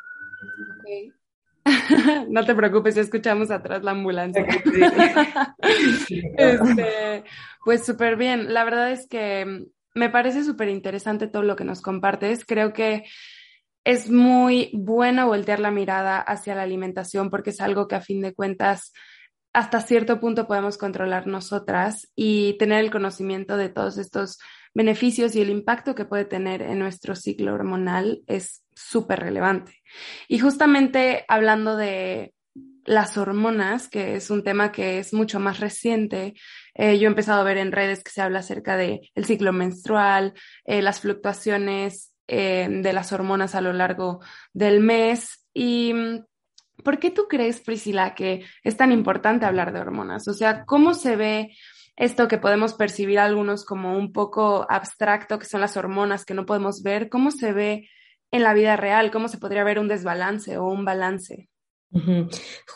no 2.28 2.44
te 2.44 2.54
preocupes, 2.54 2.94
ya 2.94 3.02
escuchamos 3.02 3.50
atrás 3.50 3.82
la 3.82 3.92
ambulancia. 3.92 4.46
Este, 6.38 7.24
pues 7.64 7.84
súper 7.84 8.16
bien. 8.16 8.52
La 8.52 8.64
verdad 8.64 8.92
es 8.92 9.06
que 9.08 9.66
me 9.94 10.10
parece 10.10 10.44
súper 10.44 10.68
interesante 10.68 11.28
todo 11.28 11.42
lo 11.42 11.56
que 11.56 11.64
nos 11.64 11.82
compartes. 11.82 12.44
Creo 12.44 12.72
que 12.72 13.04
es 13.84 14.10
muy 14.10 14.70
bueno 14.74 15.26
voltear 15.26 15.60
la 15.60 15.70
mirada 15.70 16.20
hacia 16.20 16.54
la 16.54 16.62
alimentación 16.62 17.30
porque 17.30 17.50
es 17.50 17.60
algo 17.60 17.88
que 17.88 17.96
a 17.96 18.00
fin 18.00 18.20
de 18.20 18.34
cuentas 18.34 18.92
hasta 19.52 19.80
cierto 19.80 20.20
punto 20.20 20.46
podemos 20.46 20.76
controlar 20.78 21.26
nosotras 21.26 22.08
y 22.14 22.56
tener 22.58 22.84
el 22.84 22.90
conocimiento 22.90 23.56
de 23.56 23.70
todos 23.70 23.98
estos 23.98 24.38
beneficios 24.74 25.34
y 25.34 25.40
el 25.40 25.50
impacto 25.50 25.94
que 25.94 26.04
puede 26.04 26.24
tener 26.24 26.62
en 26.62 26.78
nuestro 26.78 27.16
ciclo 27.16 27.54
hormonal 27.54 28.22
es 28.26 28.62
súper 28.78 29.20
relevante. 29.20 29.82
Y 30.28 30.38
justamente 30.38 31.24
hablando 31.28 31.76
de 31.76 32.34
las 32.88 33.18
hormonas, 33.18 33.88
que 33.88 34.16
es 34.16 34.30
un 34.30 34.42
tema 34.42 34.72
que 34.72 34.98
es 34.98 35.12
mucho 35.12 35.38
más 35.40 35.60
reciente. 35.60 36.34
Eh, 36.74 36.98
yo 36.98 37.04
he 37.04 37.10
empezado 37.10 37.40
a 37.40 37.44
ver 37.44 37.58
en 37.58 37.70
redes 37.70 38.02
que 38.02 38.10
se 38.10 38.22
habla 38.22 38.38
acerca 38.38 38.76
del 38.76 39.00
el 39.14 39.26
ciclo 39.26 39.52
menstrual, 39.52 40.32
eh, 40.64 40.80
las 40.80 41.00
fluctuaciones 41.00 42.14
eh, 42.26 42.66
de 42.70 42.92
las 42.94 43.12
hormonas 43.12 43.54
a 43.54 43.60
lo 43.60 43.74
largo 43.74 44.20
del 44.54 44.80
mes. 44.80 45.46
¿Y 45.52 45.92
mm, 45.92 46.24
por 46.82 46.98
qué 46.98 47.10
tú 47.10 47.26
crees, 47.28 47.60
Priscila, 47.60 48.14
que 48.14 48.46
es 48.64 48.76
tan 48.78 48.90
importante 48.90 49.44
hablar 49.44 49.72
de 49.72 49.80
hormonas? 49.80 50.26
O 50.26 50.32
sea, 50.32 50.64
¿cómo 50.64 50.94
se 50.94 51.16
ve 51.16 51.50
esto 51.98 52.28
que 52.28 52.38
podemos 52.38 52.74
percibir 52.74 53.18
algunos 53.18 53.64
como 53.64 53.98
un 53.98 54.12
poco 54.12 54.64
abstracto, 54.70 55.38
que 55.38 55.46
son 55.46 55.60
las 55.60 55.76
hormonas 55.76 56.24
que 56.24 56.32
no 56.32 56.46
podemos 56.46 56.82
ver, 56.82 57.08
¿cómo 57.08 57.32
se 57.32 57.52
ve 57.52 57.90
en 58.30 58.42
la 58.42 58.54
vida 58.54 58.76
real? 58.76 59.10
¿Cómo 59.10 59.28
se 59.28 59.38
podría 59.38 59.64
ver 59.64 59.78
un 59.78 59.88
desbalance 59.88 60.58
o 60.58 60.66
un 60.66 60.84
balance? 60.84 61.48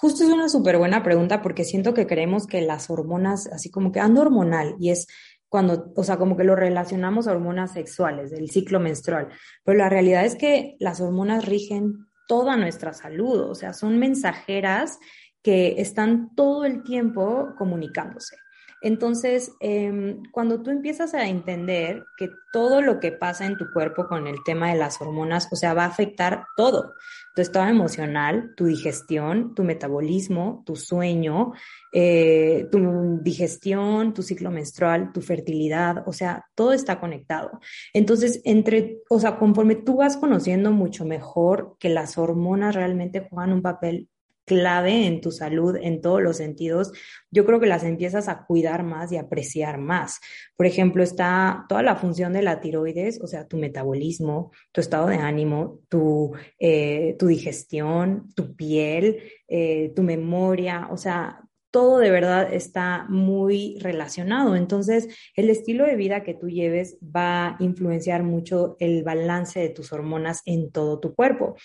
Justo 0.01 0.25
es 0.25 0.31
una 0.31 0.49
súper 0.49 0.79
buena 0.79 1.03
pregunta 1.03 1.43
porque 1.43 1.65
siento 1.65 1.93
que 1.93 2.07
creemos 2.07 2.47
que 2.47 2.63
las 2.63 2.89
hormonas, 2.89 3.47
así 3.47 3.71
como 3.71 3.93
que 3.93 4.01
ando 4.01 4.23
hormonal 4.23 4.75
y 4.79 4.91
es 4.91 5.07
cuando, 5.49 5.93
o 5.97 6.03
sea, 6.03 6.17
como 6.17 6.35
que 6.35 6.45
lo 6.45 6.57
relacionamos 6.57 7.29
a 7.29 7.33
hormonas 7.33 7.73
sexuales, 7.73 8.31
del 8.31 8.51
ciclo 8.51 8.81
menstrual, 8.81 9.29
pero 9.65 9.77
la 9.77 9.91
realidad 9.91 10.25
es 10.25 10.35
que 10.35 10.77
las 10.79 11.03
hormonas 11.03 11.45
rigen 11.45 12.07
toda 12.27 12.57
nuestra 12.57 12.95
salud, 12.95 13.51
o 13.51 13.55
sea, 13.55 13.75
son 13.75 13.99
mensajeras 13.99 14.99
que 15.43 15.75
están 15.77 16.35
todo 16.35 16.65
el 16.65 16.83
tiempo 16.83 17.51
comunicándose. 17.59 18.37
Entonces, 18.83 19.53
em, 19.61 20.23
cuando 20.33 20.61
tú 20.61 20.71
empiezas 20.71 21.15
a 21.15 21.29
entender 21.29 22.05
que 22.17 22.31
todo 22.53 22.83
lo 22.83 23.01
que 23.01 23.13
pasa 23.13 23.47
en 23.47 23.57
tu 23.57 23.73
cuerpo 23.73 24.07
con 24.07 24.27
el 24.27 24.43
tema 24.45 24.71
de 24.73 24.79
las 24.79 25.01
hormonas, 25.01 25.49
o 25.53 25.57
sea, 25.57 25.73
va 25.73 25.85
a 25.85 25.89
afectar 25.89 26.45
todo, 26.57 26.95
tu 27.35 27.41
estado 27.41 27.69
emocional, 27.69 28.53
tu 28.57 28.67
digestión, 28.67 29.55
tu 29.55 29.65
metabolismo, 29.65 30.63
tu 30.67 30.77
sueño, 30.77 31.53
eh, 31.93 32.69
tu 32.71 33.21
digestión, 33.23 34.13
tu 34.13 34.23
ciclo 34.23 34.51
menstrual, 34.51 35.13
tu 35.13 35.23
fertilidad, 35.23 36.03
o 36.07 36.13
sea, 36.13 36.45
todo 36.55 36.73
está 36.73 37.01
conectado. 37.01 37.61
Entonces, 37.95 38.43
entre, 38.45 38.99
o 39.09 39.19
sea, 39.19 39.39
conforme 39.39 39.77
tú 39.77 39.97
vas 39.97 40.17
conociendo 40.17 40.73
mucho 40.73 41.05
mejor 41.05 41.77
que 41.79 41.89
las 41.89 42.19
hormonas 42.19 42.75
realmente 42.75 43.27
juegan 43.31 43.53
un 43.53 43.63
papel 43.63 44.09
clave 44.45 45.07
en 45.07 45.21
tu 45.21 45.31
salud 45.31 45.77
en 45.81 46.01
todos 46.01 46.23
los 46.23 46.37
sentidos, 46.37 46.93
yo 47.31 47.45
creo 47.45 47.61
que 47.61 47.67
las 47.67 47.85
empiezas 47.85 48.29
a 48.29 48.45
cuidar 48.45 48.83
más 48.83 49.13
y 49.13 49.17
apreciar 49.17 49.79
más. 49.79 50.21
Por 50.57 50.67
ejemplo, 50.67 51.03
está 51.03 51.65
toda 51.69 51.83
la 51.83 51.97
función 51.97 52.33
de 52.33 52.43
la 52.43 52.61
tiroides, 52.61 53.21
o 53.23 53.27
sea, 53.27 53.47
tu 53.47 53.57
metabolismo, 53.57 54.53
tu 54.73 54.81
estado 54.81 55.07
de 55.09 55.17
ánimo, 55.17 55.81
tu, 55.89 56.33
eh, 56.59 57.17
tu 57.19 57.27
digestión, 57.27 58.33
tu 58.35 58.55
piel, 58.57 59.23
eh, 59.49 59.93
tu 59.95 60.03
memoria, 60.03 60.89
o 60.91 60.97
sea, 60.97 61.41
todo 61.71 61.99
de 61.99 62.11
verdad 62.11 62.53
está 62.53 63.07
muy 63.09 63.79
relacionado. 63.81 64.57
Entonces, 64.57 65.09
el 65.35 65.49
estilo 65.49 65.87
de 65.87 65.97
vida 65.97 66.23
que 66.23 66.35
tú 66.35 66.51
lleves 66.51 66.99
va 67.01 67.47
a 67.47 67.57
influenciar 67.61 68.23
mucho 68.23 68.77
el 68.79 69.03
balance 69.03 69.59
de 69.59 69.71
tus 69.71 69.91
hormonas 69.91 70.43
en 70.45 70.71
todo 70.71 71.01
tu 71.01 71.15
cuerpo 71.15 71.57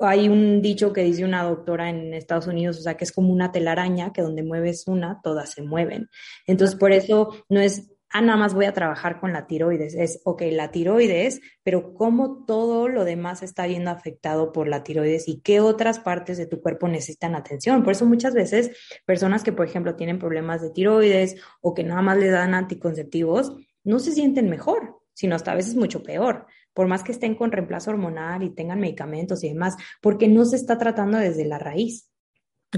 hay 0.00 0.28
un 0.28 0.62
dicho 0.62 0.92
que 0.92 1.04
dice 1.04 1.24
una 1.24 1.44
doctora 1.44 1.90
en 1.90 2.14
Estados 2.14 2.46
Unidos, 2.46 2.78
o 2.78 2.82
sea, 2.82 2.96
que 2.96 3.04
es 3.04 3.12
como 3.12 3.32
una 3.32 3.52
telaraña, 3.52 4.12
que 4.12 4.22
donde 4.22 4.42
mueves 4.42 4.86
una, 4.86 5.20
todas 5.22 5.52
se 5.52 5.62
mueven. 5.62 6.08
Entonces, 6.46 6.76
por 6.76 6.92
eso 6.92 7.34
no 7.48 7.60
es, 7.60 7.90
ah, 8.10 8.20
nada 8.20 8.38
más 8.38 8.54
voy 8.54 8.64
a 8.64 8.72
trabajar 8.72 9.20
con 9.20 9.32
la 9.32 9.46
tiroides, 9.46 9.94
es, 9.94 10.20
ok, 10.24 10.42
la 10.50 10.70
tiroides, 10.70 11.40
pero 11.62 11.94
cómo 11.94 12.44
todo 12.46 12.88
lo 12.88 13.04
demás 13.04 13.42
está 13.42 13.66
viendo 13.66 13.90
afectado 13.90 14.52
por 14.52 14.68
la 14.68 14.82
tiroides 14.82 15.28
y 15.28 15.40
qué 15.40 15.60
otras 15.60 16.00
partes 16.00 16.38
de 16.38 16.46
tu 16.46 16.60
cuerpo 16.60 16.88
necesitan 16.88 17.34
atención. 17.34 17.82
Por 17.82 17.92
eso 17.92 18.06
muchas 18.06 18.34
veces 18.34 18.76
personas 19.04 19.44
que, 19.44 19.52
por 19.52 19.66
ejemplo, 19.66 19.94
tienen 19.94 20.18
problemas 20.18 20.62
de 20.62 20.70
tiroides 20.70 21.36
o 21.60 21.74
que 21.74 21.84
nada 21.84 22.02
más 22.02 22.18
le 22.18 22.28
dan 22.28 22.54
anticonceptivos, 22.54 23.56
no 23.84 23.98
se 23.98 24.12
sienten 24.12 24.48
mejor, 24.48 25.00
sino 25.12 25.36
hasta 25.36 25.52
a 25.52 25.56
veces 25.56 25.74
mucho 25.74 26.02
peor 26.02 26.46
por 26.74 26.86
más 26.86 27.02
que 27.02 27.12
estén 27.12 27.34
con 27.34 27.52
reemplazo 27.52 27.90
hormonal 27.90 28.42
y 28.42 28.50
tengan 28.50 28.80
medicamentos 28.80 29.42
y 29.44 29.48
demás, 29.48 29.76
porque 30.00 30.28
no 30.28 30.44
se 30.44 30.56
está 30.56 30.78
tratando 30.78 31.18
desde 31.18 31.44
la 31.44 31.58
raíz. 31.58 32.08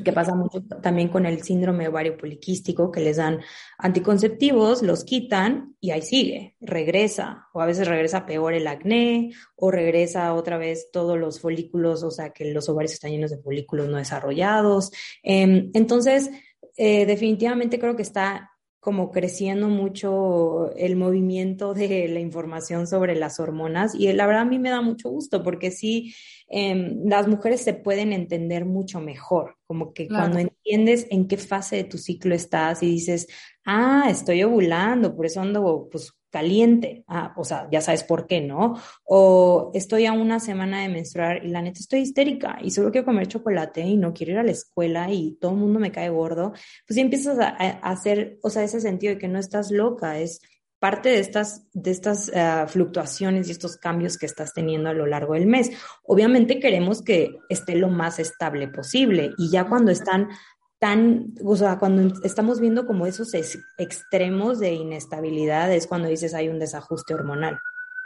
Que 0.05 0.13
pasa 0.13 0.35
mucho 0.35 0.61
también 0.83 1.09
con 1.09 1.25
el 1.25 1.45
síndrome 1.45 1.87
ovario 1.87 2.17
poliquístico, 2.17 2.91
que 2.91 3.01
les 3.01 3.19
dan 3.19 3.39
anticonceptivos, 3.79 4.83
los 4.83 5.05
quitan 5.05 5.77
y 5.81 5.93
ahí 5.93 6.03
sigue, 6.03 6.57
regresa, 6.61 7.47
o 7.53 7.61
a 7.61 7.67
veces 7.67 7.87
regresa 7.87 8.27
peor 8.27 8.55
el 8.55 8.67
acné, 8.67 9.31
o 9.55 9.71
regresa 9.71 10.35
otra 10.35 10.59
vez 10.59 10.91
todos 10.91 11.17
los 11.17 11.41
folículos, 11.41 12.03
o 12.03 12.11
sea 12.11 12.31
que 12.31 12.45
los 12.47 12.69
ovarios 12.69 12.93
están 12.95 13.13
llenos 13.13 13.31
de 13.31 13.39
folículos 13.39 13.89
no 13.89 13.99
desarrollados. 13.99 14.91
Em, 15.23 15.71
entonces, 15.75 16.29
eh, 16.77 17.07
definitivamente 17.07 17.79
creo 17.79 17.95
que 17.95 18.03
está 18.03 18.51
como 18.85 19.11
creciendo 19.11 19.69
mucho 19.69 20.71
el 20.77 20.95
movimiento 20.97 21.73
de 21.73 22.07
la 22.07 22.21
información 22.21 22.87
sobre 22.87 23.17
las 23.17 23.41
hormonas. 23.41 23.95
Y 23.95 24.13
la 24.13 24.27
verdad 24.27 24.43
a 24.43 24.45
mí 24.45 24.59
me 24.59 24.69
da 24.69 24.83
mucho 24.83 25.09
gusto 25.09 25.43
porque 25.43 25.71
sí, 25.71 26.15
em, 26.49 27.01
las 27.07 27.27
mujeres 27.27 27.63
se 27.63 27.73
pueden 27.73 28.13
entender 28.13 28.67
mucho 28.67 29.01
mejor, 29.01 29.57
como 29.67 29.95
que 29.95 30.07
cuando 30.07 30.39
entiendes 30.39 31.07
en 31.09 31.29
qué 31.29 31.39
fase 31.39 31.77
de 31.77 31.85
tu 31.85 31.97
ciclo 31.97 32.35
estás 32.35 32.83
y 32.83 32.87
dices, 32.89 33.27
ah, 33.65 34.09
estoy 34.11 34.43
ovulando, 34.43 35.17
por 35.17 35.25
eso 35.25 35.41
ando 35.41 35.89
pues 35.91 36.13
caliente. 36.35 37.05
Ah, 37.07 37.33
o 37.37 37.45
sea, 37.45 37.69
ya 37.71 37.81
sabes 37.81 38.03
por 38.03 38.27
qué, 38.27 38.41
¿no? 38.41 38.75
O 39.05 39.71
estoy 39.73 40.07
a 40.07 40.13
una 40.13 40.41
semana 40.41 40.83
de 40.83 40.89
menstruar 40.89 41.45
y 41.45 41.49
la 41.49 41.63
neta 41.63 41.79
estoy 41.79 42.01
histérica 42.01 42.59
y 42.61 42.73
solo 42.73 42.91
quiero 42.91 43.05
comer 43.05 43.29
chocolate 43.29 43.83
y 43.83 43.97
no 43.97 44.13
quiero 44.13 44.33
ir 44.33 44.39
a 44.39 44.43
la 44.43 44.51
escuela 44.51 45.09
y 45.13 45.39
todo 45.41 45.53
el 45.53 45.59
mundo 45.59 45.79
me 45.79 45.93
cae 45.93 46.09
gordo. 46.09 46.53
Pues 46.89 46.99
empiezas 46.99 47.39
a, 47.39 47.51
hacer, 47.89 48.41
o 48.43 48.51
sea, 48.51 48.65
ese 48.65 48.81
sentido 48.81 49.15
de 49.15 49.21
que 49.21 49.29
no 49.29 49.39
estás 49.39 49.71
loca, 49.71 50.19
es 50.19 50.41
parte 50.81 51.11
de 51.11 51.21
estas, 51.21 51.69
de 51.73 51.93
estas 51.93 52.31
uh, 52.31 52.67
fluctuaciones 52.67 53.47
y 53.47 53.53
estos 53.53 53.77
cambios 53.77 54.19
que 54.19 54.27
estás 54.27 54.53
teniendo 54.53 54.91
a 54.91 54.93
lo 54.93 55.07
largo 55.07 55.35
del 55.35 55.47
mes. 55.47 55.71
Obviamente 56.03 56.59
queremos 56.59 57.01
que 57.01 57.31
esté 57.49 57.77
lo 57.77 57.91
más 57.91 58.19
estable 58.19 58.67
posible 58.67 59.31
y 59.39 59.51
ya 59.51 59.69
cuando 59.69 59.93
están 59.93 60.31
tan, 60.79 61.35
o 61.45 61.57
sea, 61.57 61.79
cuando 61.79 62.15
estamos 62.25 62.61
viendo 62.61 62.87
como 62.87 63.07
esos 63.07 63.33
extremos 63.79 64.59
de 64.59 64.75
inestabilidad 64.75 65.73
es 65.73 65.87
cuando 65.87 66.09
dices 66.09 66.35
hay 66.35 66.49
un 66.49 66.59
desajuste 66.59 67.15
hormonal. 67.15 67.59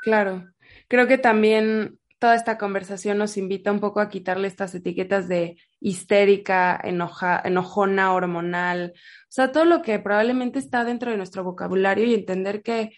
Claro, 0.02 0.46
creo 0.86 1.06
que 1.06 1.18
también 1.18 1.98
toda 2.18 2.34
esta 2.34 2.58
conversación 2.58 3.18
nos 3.18 3.36
invita 3.36 3.72
un 3.72 3.80
poco 3.80 4.00
a 4.00 4.08
quitarle 4.08 4.48
estas 4.48 4.74
etiquetas 4.74 5.28
de 5.28 5.56
histérica, 5.80 6.78
enoja, 6.82 7.40
enojona, 7.44 8.12
hormonal, 8.12 8.92
o 8.94 9.30
sea, 9.30 9.52
todo 9.52 9.64
lo 9.64 9.82
que 9.82 9.98
probablemente 9.98 10.58
está 10.58 10.84
dentro 10.84 11.10
de 11.10 11.16
nuestro 11.16 11.44
vocabulario 11.44 12.04
y 12.04 12.14
entender 12.14 12.62
que, 12.62 12.90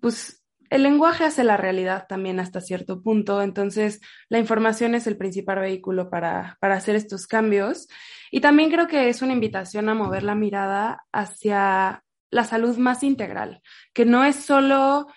pues, 0.00 0.41
el 0.72 0.82
lenguaje 0.82 1.24
hace 1.24 1.44
la 1.44 1.58
realidad 1.58 2.06
también 2.08 2.40
hasta 2.40 2.62
cierto 2.62 3.02
punto, 3.02 3.42
entonces 3.42 4.00
la 4.30 4.38
información 4.38 4.94
es 4.94 5.06
el 5.06 5.18
principal 5.18 5.58
vehículo 5.58 6.08
para, 6.08 6.56
para 6.60 6.76
hacer 6.76 6.96
estos 6.96 7.26
cambios. 7.26 7.88
Y 8.30 8.40
también 8.40 8.70
creo 8.70 8.86
que 8.86 9.10
es 9.10 9.20
una 9.20 9.34
invitación 9.34 9.90
a 9.90 9.94
mover 9.94 10.22
la 10.22 10.34
mirada 10.34 11.04
hacia 11.12 12.02
la 12.30 12.44
salud 12.44 12.78
más 12.78 13.02
integral, 13.02 13.60
que 13.92 14.06
no 14.06 14.24
es 14.24 14.36
solo 14.36 15.08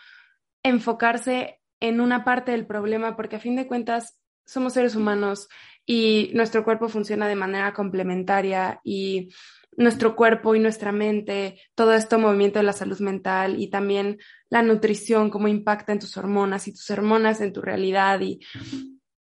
enfocarse 0.62 1.62
en 1.80 2.02
una 2.02 2.26
parte 2.26 2.52
del 2.52 2.68
problema, 2.68 3.16
porque 3.16 3.38
a 3.38 3.40
fin 3.40 3.56
de 3.56 3.66
cuentas 3.66 4.20
somos 4.46 4.74
seres 4.74 4.94
humanos 4.98 5.48
y 5.86 6.32
nuestro 6.34 6.66
cuerpo 6.66 6.90
funciona 6.90 7.30
de 7.30 7.36
manera 7.36 7.74
complementaria 7.74 8.82
y 8.84 9.30
nuestro 9.78 10.16
cuerpo 10.16 10.56
y 10.56 10.60
nuestra 10.60 10.92
mente, 10.92 11.60
todo 11.76 11.94
esto 11.94 12.20
movimiento 12.20 12.60
de 12.60 12.64
la 12.64 12.74
salud 12.74 13.00
mental 13.00 13.60
y 13.60 13.70
también 13.70 14.20
la 14.50 14.62
nutrición, 14.62 15.30
cómo 15.30 15.48
impacta 15.48 15.92
en 15.92 16.00
tus 16.00 16.16
hormonas 16.18 16.68
y 16.68 16.72
tus 16.72 16.90
hormonas 16.92 17.42
en 17.42 17.54
tu 17.54 17.62
realidad 17.62 18.20
y 18.22 18.40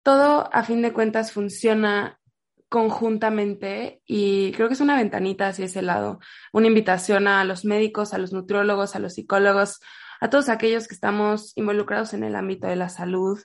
todo 0.02 0.48
a 0.52 0.62
fin 0.62 0.82
de 0.82 0.92
cuentas 0.92 1.32
funciona 1.32 2.20
conjuntamente 2.68 4.02
y 4.06 4.52
creo 4.52 4.68
que 4.68 4.74
es 4.74 4.80
una 4.80 4.96
ventanita 4.96 5.48
hacia 5.48 5.64
ese 5.64 5.82
lado, 5.82 6.18
una 6.52 6.66
invitación 6.66 7.28
a 7.28 7.44
los 7.44 7.64
médicos, 7.64 8.12
a 8.12 8.18
los 8.18 8.32
nutriólogos, 8.32 8.96
a 8.96 8.98
los 8.98 9.14
psicólogos, 9.14 9.80
a 10.20 10.30
todos 10.30 10.48
aquellos 10.48 10.88
que 10.88 10.94
estamos 10.94 11.52
involucrados 11.56 12.14
en 12.14 12.24
el 12.24 12.36
ámbito 12.36 12.66
de 12.66 12.76
la 12.76 12.88
salud, 12.88 13.38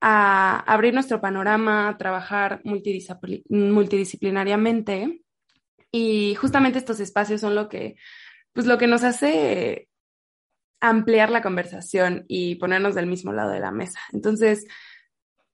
a 0.00 0.60
abrir 0.60 0.94
nuestro 0.94 1.20
panorama, 1.20 1.88
a 1.88 1.98
trabajar 1.98 2.62
multidisciplinariamente 2.64 5.24
y 5.92 6.34
justamente 6.34 6.78
estos 6.78 7.00
espacios 7.00 7.40
son 7.40 7.54
lo 7.54 7.68
que, 7.68 7.96
pues 8.52 8.66
lo 8.66 8.78
que 8.78 8.86
nos 8.86 9.04
hace 9.04 9.88
ampliar 10.80 11.30
la 11.30 11.42
conversación 11.42 12.24
y 12.28 12.56
ponernos 12.56 12.94
del 12.94 13.06
mismo 13.06 13.32
lado 13.32 13.50
de 13.50 13.60
la 13.60 13.72
mesa. 13.72 14.00
Entonces, 14.12 14.66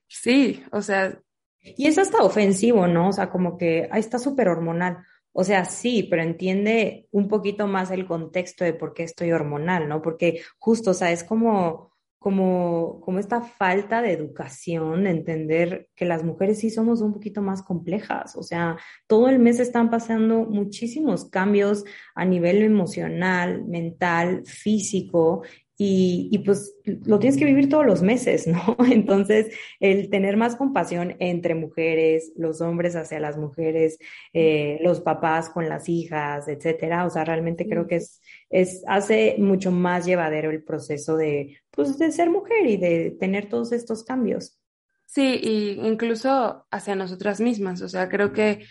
sí, 0.09 0.63
o 0.71 0.83
sea, 0.83 1.19
y 1.61 1.87
es 1.87 1.99
hasta 1.99 2.23
ofensivo, 2.23 2.87
¿no? 2.87 3.09
O 3.09 3.13
sea, 3.13 3.31
como 3.31 3.57
que, 3.57 3.89
ahí 3.91 4.01
está 4.01 4.19
súper 4.19 4.49
hormonal. 4.49 4.99
O 5.33 5.45
sea, 5.45 5.65
sí, 5.65 6.07
pero 6.11 6.23
entiende 6.23 7.09
un 7.11 7.29
poquito 7.29 7.67
más 7.67 7.91
el 7.91 8.07
contexto 8.07 8.65
de 8.65 8.75
por 8.75 8.95
qué 8.95 9.03
estoy 9.03 9.33
hormonal, 9.33 9.89
¿no? 9.89 10.03
Porque 10.03 10.43
justo, 10.59 10.91
o 10.91 10.95
sea, 10.95 11.11
es 11.11 11.25
como, 11.25 11.94
como, 12.25 13.03
como 13.03 13.19
esta 13.19 13.43
falta 13.43 14.01
de 14.01 14.13
educación, 14.13 15.05
de 15.05 15.11
entender 15.11 15.89
que 15.95 16.07
las 16.07 16.25
mujeres 16.25 16.59
sí 16.59 16.71
somos 16.71 17.03
un 17.03 17.13
poquito 17.13 17.43
más 17.43 17.63
complejas. 17.63 18.35
O 18.37 18.43
sea, 18.43 18.79
todo 19.07 19.29
el 19.29 19.39
mes 19.39 19.61
están 19.61 19.91
pasando 19.91 20.47
muchísimos 20.47 21.29
cambios 21.29 21.85
a 22.15 22.25
nivel 22.25 22.63
emocional, 22.63 23.67
mental, 23.67 24.43
físico, 24.47 25.43
y, 25.77 26.29
y, 26.31 26.39
pues 26.39 26.77
lo 26.85 27.19
tienes 27.19 27.37
que 27.37 27.45
vivir 27.45 27.69
todos 27.69 27.85
los 27.85 28.01
meses, 28.01 28.47
¿no? 28.47 28.77
Entonces, 28.93 29.55
el 29.81 30.09
tener 30.09 30.37
más 30.37 30.55
compasión 30.55 31.17
entre 31.19 31.57
mujeres, 31.57 32.33
los 32.37 32.61
hombres 32.61 32.95
hacia 32.95 33.19
las 33.19 33.37
mujeres, 33.37 33.99
eh, 34.33 34.79
los 34.83 35.01
papás 35.01 35.51
con 35.51 35.69
las 35.69 35.89
hijas, 35.89 36.47
etcétera, 36.47 37.05
o 37.05 37.11
sea, 37.11 37.25
realmente 37.25 37.69
creo 37.69 37.89
que 37.89 37.97
es, 37.97 38.21
es, 38.51 38.85
hace 38.87 39.35
mucho 39.39 39.73
más 39.73 40.07
llevadero 40.07 40.51
el 40.51 40.63
proceso 40.63 41.17
de, 41.17 41.59
pues, 41.73 41.99
de 41.99 42.13
ser 42.13 42.31
mujer 42.31 42.67
y 42.67 42.77
de 42.77 43.17
tener 43.19 43.49
todos 43.49 43.73
estos 43.73 44.05
cambios. 44.05 44.61
Sí, 45.07 45.39
y 45.43 45.71
incluso 45.87 46.67
hacia 46.71 46.95
nosotras 46.95 47.41
mismas, 47.41 47.83
o 47.83 47.89
sea, 47.89 48.09
creo 48.09 48.33
que 48.33 48.65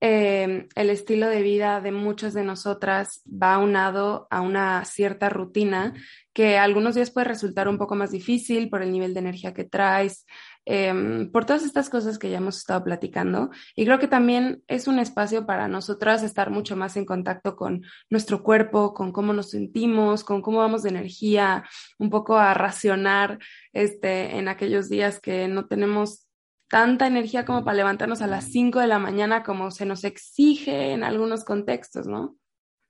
Em, 0.00 0.68
el 0.76 0.90
estilo 0.90 1.26
de 1.26 1.42
vida 1.42 1.80
de 1.80 1.90
muchas 1.90 2.32
de 2.32 2.44
nosotras 2.44 3.20
va 3.26 3.54
aunado 3.54 4.28
a 4.30 4.42
una 4.42 4.84
cierta 4.84 5.28
rutina 5.28 5.92
que 6.32 6.56
algunos 6.56 6.94
días 6.94 7.10
puede 7.10 7.26
resultar 7.26 7.66
un 7.66 7.78
poco 7.78 7.96
más 7.96 8.12
difícil 8.12 8.70
por 8.70 8.80
el 8.80 8.92
nivel 8.92 9.12
de 9.12 9.18
energía 9.18 9.54
que 9.54 9.64
traes, 9.64 10.24
em, 10.66 11.32
por 11.32 11.46
todas 11.46 11.64
estas 11.64 11.90
cosas 11.90 12.16
que 12.16 12.30
ya 12.30 12.36
hemos 12.38 12.58
estado 12.58 12.84
platicando. 12.84 13.50
Y 13.74 13.86
creo 13.86 13.98
que 13.98 14.06
también 14.06 14.62
es 14.68 14.86
un 14.86 15.00
espacio 15.00 15.46
para 15.46 15.66
nosotras 15.66 16.22
estar 16.22 16.50
mucho 16.50 16.76
más 16.76 16.96
en 16.96 17.04
contacto 17.04 17.56
con 17.56 17.82
nuestro 18.08 18.44
cuerpo, 18.44 18.94
con 18.94 19.10
cómo 19.10 19.32
nos 19.32 19.50
sentimos, 19.50 20.22
con 20.22 20.42
cómo 20.42 20.58
vamos 20.58 20.84
de 20.84 20.90
energía, 20.90 21.64
un 21.98 22.08
poco 22.08 22.36
a 22.38 22.54
racionar 22.54 23.40
este, 23.72 24.36
en 24.38 24.46
aquellos 24.46 24.88
días 24.88 25.18
que 25.18 25.48
no 25.48 25.66
tenemos 25.66 26.27
tanta 26.70 27.06
energía 27.06 27.44
como 27.44 27.64
para 27.64 27.76
levantarnos 27.76 28.22
a 28.22 28.26
las 28.26 28.44
5 28.46 28.80
de 28.80 28.86
la 28.86 28.98
mañana 28.98 29.42
como 29.42 29.70
se 29.70 29.86
nos 29.86 30.04
exige 30.04 30.92
en 30.92 31.02
algunos 31.02 31.44
contextos, 31.44 32.06
¿no? 32.06 32.36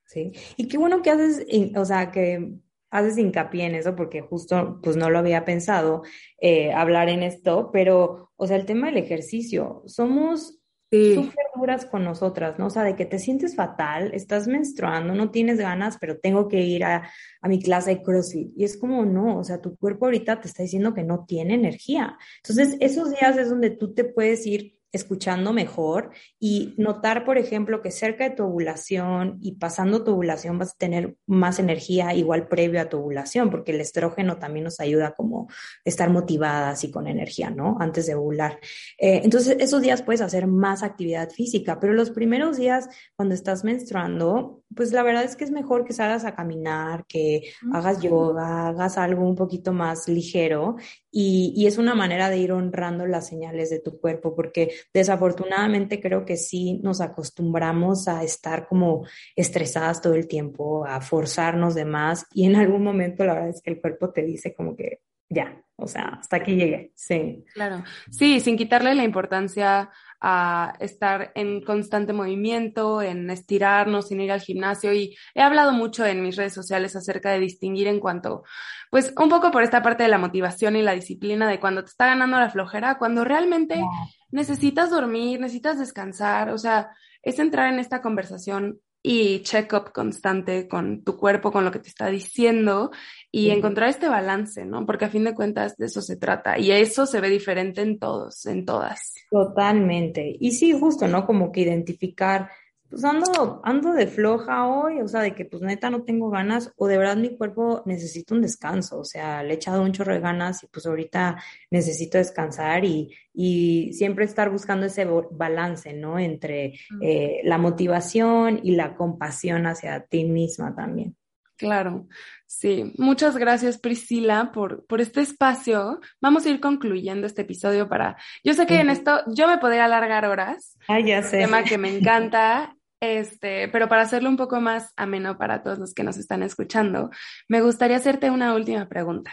Sí, 0.06 0.32
y 0.56 0.68
qué 0.68 0.78
bueno 0.78 1.02
que 1.02 1.10
haces, 1.10 1.46
o 1.76 1.84
sea, 1.84 2.10
que 2.10 2.54
haces 2.90 3.18
hincapié 3.18 3.66
en 3.66 3.74
eso 3.74 3.94
porque 3.94 4.22
justo 4.22 4.80
pues 4.82 4.96
no 4.96 5.10
lo 5.10 5.18
había 5.18 5.44
pensado 5.44 6.02
eh, 6.40 6.72
hablar 6.72 7.08
en 7.08 7.22
esto, 7.22 7.70
pero, 7.72 8.30
o 8.36 8.46
sea, 8.46 8.56
el 8.56 8.64
tema 8.64 8.86
del 8.86 8.96
ejercicio, 8.96 9.82
somos 9.86 10.57
súper 10.90 11.46
duras 11.54 11.86
con 11.86 12.04
nosotras, 12.04 12.58
¿no? 12.58 12.66
O 12.66 12.70
sea, 12.70 12.82
de 12.82 12.96
que 12.96 13.04
te 13.04 13.18
sientes 13.18 13.54
fatal, 13.54 14.10
estás 14.14 14.48
menstruando, 14.48 15.14
no 15.14 15.30
tienes 15.30 15.58
ganas, 15.58 15.98
pero 15.98 16.18
tengo 16.18 16.48
que 16.48 16.60
ir 16.60 16.84
a, 16.84 17.10
a, 17.40 17.48
mi 17.48 17.60
clase 17.60 17.90
de 17.90 18.02
CrossFit. 18.02 18.52
Y 18.56 18.64
es 18.64 18.76
como, 18.78 19.04
no, 19.04 19.38
o 19.38 19.44
sea, 19.44 19.60
tu 19.60 19.76
cuerpo 19.76 20.06
ahorita 20.06 20.40
te 20.40 20.48
está 20.48 20.62
diciendo 20.62 20.94
que 20.94 21.04
no 21.04 21.24
tiene 21.26 21.54
energía. 21.54 22.16
Entonces, 22.42 22.76
esos 22.80 23.10
días 23.10 23.36
es 23.36 23.50
donde 23.50 23.70
tú 23.70 23.92
te 23.92 24.04
puedes 24.04 24.46
ir 24.46 24.77
escuchando 24.92 25.52
mejor 25.52 26.10
y 26.40 26.74
notar, 26.78 27.24
por 27.24 27.38
ejemplo, 27.38 27.82
que 27.82 27.90
cerca 27.90 28.28
de 28.28 28.36
tu 28.36 28.44
ovulación 28.44 29.38
y 29.42 29.56
pasando 29.56 30.02
tu 30.02 30.12
ovulación 30.12 30.58
vas 30.58 30.72
a 30.72 30.78
tener 30.78 31.16
más 31.26 31.58
energía 31.58 32.14
igual 32.14 32.48
previo 32.48 32.80
a 32.80 32.88
tu 32.88 32.98
ovulación, 32.98 33.50
porque 33.50 33.72
el 33.72 33.80
estrógeno 33.80 34.38
también 34.38 34.64
nos 34.64 34.80
ayuda 34.80 35.14
como 35.14 35.48
estar 35.84 36.10
motivadas 36.10 36.84
y 36.84 36.90
con 36.90 37.06
energía, 37.06 37.50
¿no? 37.50 37.76
Antes 37.80 38.06
de 38.06 38.14
ovular. 38.14 38.58
Eh, 38.98 39.20
entonces, 39.24 39.56
esos 39.60 39.82
días 39.82 40.02
puedes 40.02 40.20
hacer 40.20 40.46
más 40.46 40.82
actividad 40.82 41.30
física, 41.30 41.78
pero 41.80 41.92
los 41.92 42.10
primeros 42.10 42.56
días 42.56 42.88
cuando 43.16 43.34
estás 43.34 43.64
menstruando, 43.64 44.62
pues 44.74 44.92
la 44.92 45.02
verdad 45.02 45.24
es 45.24 45.36
que 45.36 45.44
es 45.44 45.50
mejor 45.50 45.84
que 45.84 45.92
salgas 45.92 46.24
a 46.24 46.34
caminar, 46.34 47.04
que 47.06 47.50
hagas 47.72 48.00
yoga, 48.02 48.68
hagas 48.68 48.98
algo 48.98 49.22
un 49.22 49.36
poquito 49.36 49.72
más 49.72 50.08
ligero 50.08 50.76
y, 51.10 51.52
y 51.56 51.66
es 51.66 51.78
una 51.78 51.94
manera 51.94 52.30
de 52.30 52.38
ir 52.38 52.52
honrando 52.52 53.06
las 53.06 53.26
señales 53.26 53.70
de 53.70 53.80
tu 53.80 53.98
cuerpo, 54.00 54.34
porque 54.34 54.70
Desafortunadamente 54.92 56.00
creo 56.00 56.24
que 56.24 56.36
sí 56.36 56.80
nos 56.82 57.00
acostumbramos 57.00 58.08
a 58.08 58.24
estar 58.24 58.66
como 58.66 59.06
estresadas 59.36 60.00
todo 60.00 60.14
el 60.14 60.26
tiempo, 60.26 60.84
a 60.86 61.00
forzarnos 61.00 61.74
de 61.74 61.84
más 61.84 62.26
y 62.32 62.46
en 62.46 62.56
algún 62.56 62.82
momento 62.82 63.24
la 63.24 63.34
verdad 63.34 63.50
es 63.50 63.62
que 63.62 63.70
el 63.70 63.80
cuerpo 63.80 64.10
te 64.10 64.22
dice 64.22 64.54
como 64.54 64.74
que 64.74 65.00
ya, 65.28 65.62
o 65.76 65.86
sea, 65.86 66.18
hasta 66.20 66.36
aquí 66.36 66.56
llegué, 66.56 66.90
sí. 66.94 67.44
Claro, 67.54 67.84
sí, 68.10 68.40
sin 68.40 68.56
quitarle 68.56 68.94
la 68.94 69.04
importancia 69.04 69.90
a 70.20 70.74
estar 70.80 71.32
en 71.34 71.62
constante 71.62 72.12
movimiento, 72.12 73.02
en 73.02 73.30
estirarnos, 73.30 74.08
sin 74.08 74.20
ir 74.20 74.32
al 74.32 74.40
gimnasio. 74.40 74.92
Y 74.92 75.16
he 75.34 75.42
hablado 75.42 75.72
mucho 75.72 76.04
en 76.04 76.22
mis 76.22 76.36
redes 76.36 76.54
sociales 76.54 76.96
acerca 76.96 77.30
de 77.30 77.40
distinguir 77.40 77.86
en 77.86 78.00
cuanto, 78.00 78.42
pues 78.90 79.12
un 79.16 79.28
poco 79.28 79.50
por 79.50 79.62
esta 79.62 79.82
parte 79.82 80.02
de 80.02 80.08
la 80.08 80.18
motivación 80.18 80.76
y 80.76 80.82
la 80.82 80.92
disciplina 80.92 81.48
de 81.48 81.60
cuando 81.60 81.84
te 81.84 81.90
está 81.90 82.06
ganando 82.06 82.38
la 82.38 82.50
flojera, 82.50 82.98
cuando 82.98 83.24
realmente 83.24 83.82
necesitas 84.30 84.90
dormir, 84.90 85.40
necesitas 85.40 85.78
descansar, 85.78 86.50
o 86.50 86.58
sea, 86.58 86.90
es 87.22 87.38
entrar 87.38 87.72
en 87.72 87.78
esta 87.78 88.00
conversación 88.00 88.80
y 89.02 89.40
check-up 89.42 89.92
constante 89.92 90.68
con 90.68 91.04
tu 91.04 91.16
cuerpo, 91.16 91.52
con 91.52 91.64
lo 91.64 91.70
que 91.70 91.78
te 91.78 91.88
está 91.88 92.08
diciendo 92.08 92.90
y 93.30 93.50
encontrar 93.50 93.88
este 93.88 94.08
balance, 94.08 94.64
¿no? 94.64 94.84
Porque 94.86 95.04
a 95.04 95.10
fin 95.10 95.24
de 95.24 95.34
cuentas 95.34 95.76
de 95.76 95.86
eso 95.86 96.02
se 96.02 96.16
trata 96.16 96.58
y 96.58 96.72
eso 96.72 97.06
se 97.06 97.20
ve 97.20 97.28
diferente 97.28 97.82
en 97.82 97.98
todos, 97.98 98.46
en 98.46 98.64
todas. 98.64 99.14
Totalmente. 99.30 100.36
Y 100.40 100.52
sí, 100.52 100.72
justo, 100.72 101.06
¿no? 101.06 101.26
Como 101.26 101.52
que 101.52 101.60
identificar 101.60 102.50
pues 102.88 103.04
ando, 103.04 103.60
ando 103.64 103.92
de 103.92 104.06
floja 104.06 104.66
hoy, 104.66 105.00
o 105.00 105.08
sea, 105.08 105.20
de 105.20 105.34
que 105.34 105.44
pues 105.44 105.62
neta 105.62 105.90
no 105.90 106.02
tengo 106.02 106.30
ganas, 106.30 106.72
o 106.76 106.86
de 106.86 106.98
verdad 106.98 107.16
mi 107.16 107.36
cuerpo 107.36 107.82
necesita 107.84 108.34
un 108.34 108.42
descanso, 108.42 108.98
o 108.98 109.04
sea, 109.04 109.42
le 109.42 109.50
he 109.50 109.56
echado 109.56 109.82
un 109.82 109.92
chorro 109.92 110.14
de 110.14 110.20
ganas 110.20 110.62
y 110.62 110.68
pues 110.68 110.86
ahorita 110.86 111.42
necesito 111.70 112.18
descansar 112.18 112.84
y, 112.84 113.14
y 113.34 113.92
siempre 113.92 114.24
estar 114.24 114.50
buscando 114.50 114.86
ese 114.86 115.06
balance, 115.30 115.92
¿no? 115.92 116.18
Entre 116.18 116.74
eh, 117.00 117.40
la 117.44 117.58
motivación 117.58 118.60
y 118.62 118.74
la 118.74 118.94
compasión 118.94 119.66
hacia 119.66 120.04
ti 120.06 120.24
misma 120.24 120.74
también. 120.74 121.14
Claro, 121.58 122.06
sí. 122.46 122.92
Muchas 122.98 123.36
gracias 123.36 123.78
Priscila 123.78 124.52
por, 124.52 124.86
por 124.86 125.00
este 125.00 125.20
espacio. 125.20 126.00
Vamos 126.20 126.46
a 126.46 126.50
ir 126.50 126.60
concluyendo 126.60 127.26
este 127.26 127.42
episodio 127.42 127.88
para... 127.88 128.16
Yo 128.44 128.54
sé 128.54 128.64
que 128.64 128.78
en 128.78 128.90
esto 128.90 129.22
yo 129.26 129.48
me 129.48 129.58
podría 129.58 129.86
alargar 129.86 130.24
horas. 130.24 130.78
Ah, 130.86 131.00
ya 131.00 131.20
sé. 131.22 131.38
Tema 131.38 131.64
que 131.64 131.76
me 131.76 131.96
encanta. 131.96 132.74
Este, 133.00 133.68
pero 133.68 133.88
para 133.88 134.02
hacerlo 134.02 134.28
un 134.28 134.36
poco 134.36 134.60
más 134.60 134.92
ameno 134.96 135.38
para 135.38 135.62
todos 135.62 135.78
los 135.78 135.94
que 135.94 136.02
nos 136.02 136.16
están 136.16 136.42
escuchando, 136.42 137.10
me 137.48 137.60
gustaría 137.60 137.96
hacerte 137.96 138.30
una 138.30 138.54
última 138.54 138.88
pregunta. 138.88 139.32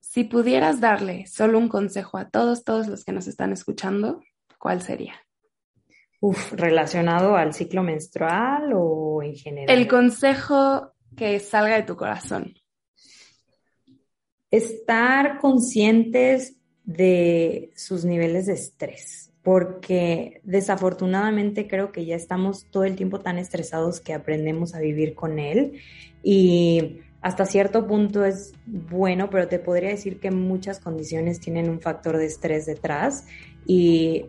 Si 0.00 0.24
pudieras 0.24 0.80
darle 0.80 1.26
solo 1.26 1.58
un 1.58 1.68
consejo 1.68 2.18
a 2.18 2.30
todos, 2.30 2.64
todos 2.64 2.86
los 2.86 3.04
que 3.04 3.12
nos 3.12 3.26
están 3.26 3.52
escuchando, 3.52 4.22
¿cuál 4.58 4.80
sería? 4.80 5.14
Uf, 6.20 6.52
relacionado 6.52 7.36
al 7.36 7.52
ciclo 7.52 7.82
menstrual 7.82 8.70
o 8.74 9.22
en 9.22 9.34
general. 9.34 9.76
El 9.76 9.88
consejo 9.88 10.92
que 11.16 11.40
salga 11.40 11.76
de 11.76 11.82
tu 11.82 11.96
corazón? 11.96 12.54
Estar 14.50 15.38
conscientes 15.38 16.56
de 16.84 17.72
sus 17.74 18.04
niveles 18.04 18.46
de 18.46 18.52
estrés, 18.52 19.32
porque 19.46 20.40
desafortunadamente 20.42 21.68
creo 21.68 21.92
que 21.92 22.04
ya 22.04 22.16
estamos 22.16 22.66
todo 22.68 22.82
el 22.82 22.96
tiempo 22.96 23.20
tan 23.20 23.38
estresados 23.38 24.00
que 24.00 24.12
aprendemos 24.12 24.74
a 24.74 24.80
vivir 24.80 25.14
con 25.14 25.38
él 25.38 25.74
y 26.20 26.98
hasta 27.20 27.46
cierto 27.46 27.86
punto 27.86 28.24
es 28.24 28.54
bueno, 28.66 29.30
pero 29.30 29.46
te 29.46 29.60
podría 29.60 29.90
decir 29.90 30.18
que 30.18 30.32
muchas 30.32 30.80
condiciones 30.80 31.38
tienen 31.38 31.70
un 31.70 31.80
factor 31.80 32.18
de 32.18 32.26
estrés 32.26 32.66
detrás 32.66 33.28
y, 33.64 34.24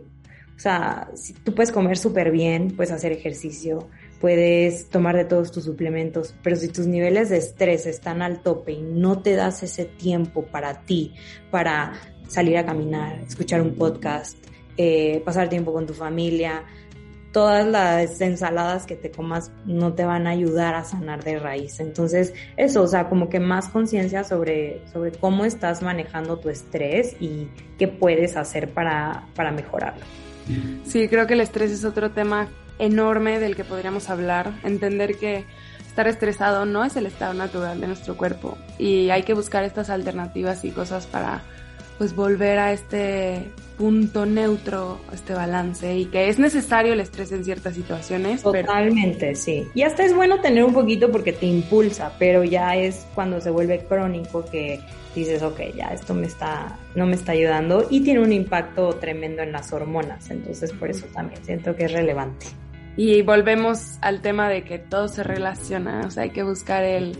o 0.56 0.60
sea, 0.60 1.10
tú 1.43 1.56
puedes 1.56 1.71
comer 1.71 1.97
súper 1.97 2.30
bien, 2.30 2.75
puedes 2.75 2.91
hacer 2.91 3.12
ejercicio, 3.12 3.89
puedes 4.21 4.88
tomar 4.88 5.17
de 5.17 5.25
todos 5.25 5.51
tus 5.51 5.63
suplementos, 5.63 6.36
pero 6.43 6.58
si 6.58 6.67
tus 6.67 6.86
niveles 6.86 7.30
de 7.30 7.38
estrés 7.38 7.88
están 7.88 8.21
al 8.21 8.43
tope 8.43 8.73
y 8.73 8.84
no 8.84 9.19
te 9.23 9.34
das 9.34 9.63
ese 9.63 9.86
tiempo 9.86 10.45
para 10.45 10.82
ti, 10.82 11.15
para 11.49 11.93
salir 12.27 12.56
a 12.60 12.67
caminar, 12.67 13.23
escuchar 13.27 13.63
un 13.63 13.73
podcast, 13.73 14.38
eh, 14.77 15.21
pasar 15.25 15.49
tiempo 15.49 15.73
con 15.73 15.85
tu 15.85 15.93
familia, 15.93 16.63
todas 17.31 17.67
las 17.67 18.19
ensaladas 18.21 18.85
que 18.85 18.95
te 18.95 19.11
comas 19.11 19.51
no 19.65 19.93
te 19.93 20.05
van 20.05 20.27
a 20.27 20.31
ayudar 20.31 20.75
a 20.75 20.83
sanar 20.83 21.23
de 21.23 21.39
raíz. 21.39 21.79
Entonces, 21.79 22.33
eso, 22.55 22.81
o 22.81 22.87
sea, 22.87 23.09
como 23.09 23.29
que 23.29 23.39
más 23.39 23.69
conciencia 23.69 24.23
sobre, 24.23 24.81
sobre 24.91 25.11
cómo 25.11 25.45
estás 25.45 25.81
manejando 25.81 26.39
tu 26.39 26.49
estrés 26.49 27.15
y 27.19 27.47
qué 27.77 27.87
puedes 27.87 28.37
hacer 28.37 28.69
para, 28.69 29.27
para 29.35 29.51
mejorarlo. 29.51 30.03
Sí, 30.85 31.07
creo 31.09 31.27
que 31.27 31.33
el 31.33 31.41
estrés 31.41 31.71
es 31.71 31.83
otro 31.83 32.11
tema 32.11 32.47
enorme 32.79 33.39
del 33.39 33.55
que 33.55 33.63
podríamos 33.63 34.09
hablar, 34.09 34.53
entender 34.63 35.17
que 35.17 35.45
estar 35.87 36.07
estresado 36.07 36.65
no 36.65 36.85
es 36.85 36.95
el 36.95 37.05
estado 37.05 37.33
natural 37.33 37.81
de 37.81 37.87
nuestro 37.87 38.15
cuerpo 38.15 38.57
y 38.77 39.09
hay 39.09 39.23
que 39.23 39.33
buscar 39.33 39.63
estas 39.63 39.89
alternativas 39.89 40.63
y 40.63 40.71
cosas 40.71 41.07
para 41.07 41.41
pues 41.97 42.15
volver 42.15 42.60
a 42.60 42.73
este 42.73 43.49
punto 43.77 44.25
neutro, 44.25 44.99
este 45.13 45.33
balance 45.33 45.95
y 45.95 46.05
que 46.05 46.29
es 46.29 46.39
necesario 46.39 46.93
el 46.93 46.99
estrés 46.99 47.31
en 47.31 47.43
ciertas 47.43 47.75
situaciones. 47.75 48.41
Totalmente, 48.41 49.36
sí. 49.36 49.67
Y 49.73 49.83
hasta 49.83 50.03
es 50.03 50.15
bueno 50.15 50.41
tener 50.41 50.63
un 50.63 50.73
poquito 50.73 51.12
porque 51.12 51.31
te 51.33 51.45
impulsa, 51.45 52.12
pero 52.17 52.43
ya 52.43 52.75
es 52.75 53.05
cuando 53.13 53.39
se 53.39 53.51
vuelve 53.51 53.86
crónico 53.86 54.43
que 54.45 54.79
dices, 55.15 55.41
ok, 55.43 55.60
ya 55.75 55.88
esto 55.88 56.13
me 56.13 56.27
está, 56.27 56.77
no 56.95 57.05
me 57.05 57.15
está 57.15 57.31
ayudando 57.31 57.88
y 57.89 58.01
tiene 58.01 58.21
un 58.21 58.33
impacto 58.33 58.89
tremendo 58.93 59.41
en 59.43 59.51
las 59.51 59.71
hormonas. 59.71 60.29
Entonces 60.29 60.73
por 60.73 60.89
eso 60.89 61.05
también 61.13 61.43
siento 61.43 61.75
que 61.75 61.86
es 61.86 61.91
relevante. 61.91 62.47
Y 62.95 63.21
volvemos 63.21 63.97
al 64.01 64.21
tema 64.21 64.49
de 64.49 64.63
que 64.63 64.79
todo 64.79 65.07
se 65.07 65.23
relaciona, 65.23 66.01
o 66.07 66.10
sea, 66.10 66.23
hay 66.23 66.31
que 66.31 66.41
buscar 66.41 66.83
el, 66.83 67.15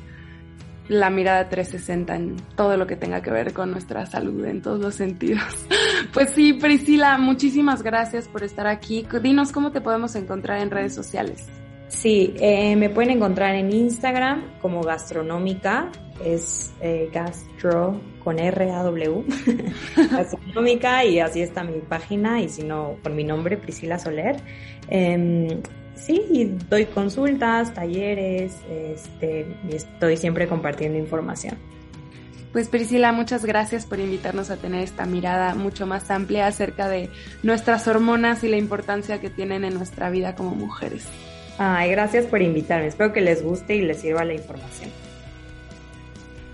la 0.90 1.10
mirada 1.10 1.50
360 1.50 2.16
en 2.16 2.36
todo 2.56 2.78
lo 2.78 2.88
que 2.88 2.96
tenga 2.96 3.22
que 3.22 3.32
ver 3.32 3.54
con 3.54 3.72
nuestra 3.72 4.06
salud 4.06 4.46
en 4.46 4.62
todos 4.62 4.80
los 4.80 4.96
sentidos. 4.96 5.68
Pues 6.14 6.32
sí, 6.32 6.54
Priscila, 6.54 7.18
muchísimas 7.18 7.84
gracias 7.84 8.28
por 8.28 8.44
estar 8.44 8.66
aquí. 8.66 9.06
Dinos 9.22 9.52
cómo 9.52 9.72
te 9.72 9.82
podemos 9.82 10.16
encontrar 10.16 10.62
en 10.62 10.72
redes 10.72 10.96
sociales. 10.96 11.46
Sí, 11.88 12.34
eh, 12.40 12.76
me 12.76 12.90
pueden 12.90 13.12
encontrar 13.12 13.56
en 13.56 13.72
Instagram 13.72 14.60
como 14.62 14.82
gastronómica, 14.82 15.92
es 16.24 16.74
eh, 16.82 17.10
gastro 17.14 18.00
con 18.24 18.40
R 18.40 18.72
A 18.72 18.84
W, 18.84 19.24
gastronómica 20.12 21.06
y 21.06 21.20
así 21.20 21.42
está 21.42 21.64
mi 21.64 21.80
página 21.80 22.42
y 22.42 22.50
si 22.50 22.64
no 22.64 22.96
por 23.02 23.14
mi 23.14 23.24
nombre 23.24 23.58
Priscila 23.58 24.00
Soler. 24.00 24.38
Em, 24.90 25.62
sí, 25.98 26.24
y 26.32 26.46
doy 26.70 26.86
consultas, 26.86 27.74
talleres, 27.74 28.56
este, 28.70 29.48
y 29.70 29.76
estoy 29.76 30.18
siempre 30.18 30.48
compartiendo 30.48 30.98
información. 30.98 31.58
Pues 32.54 32.70
Priscila, 32.70 33.12
muchas 33.12 33.46
gracias 33.46 33.86
por 33.86 34.00
invitarnos 34.00 34.50
a 34.50 34.58
tener 34.58 34.82
esta 34.82 35.06
mirada 35.06 35.54
mucho 35.54 35.86
más 35.86 36.10
amplia 36.10 36.48
acerca 36.48 36.88
de 36.88 37.10
nuestras 37.44 37.88
hormonas 37.88 38.44
y 38.44 38.48
la 38.48 38.58
importancia 38.58 39.20
que 39.20 39.30
tienen 39.30 39.64
en 39.66 39.74
nuestra 39.74 40.10
vida 40.10 40.36
como 40.36 40.52
mujeres. 40.52 41.06
Ay, 41.58 41.92
gracias 41.92 42.26
por 42.26 42.42
invitarme. 42.42 42.88
Espero 42.88 43.14
que 43.14 43.22
les 43.22 43.44
guste 43.44 43.76
y 43.76 43.82
les 43.82 44.00
sirva 44.00 44.24
la 44.24 44.34
información. 44.34 44.90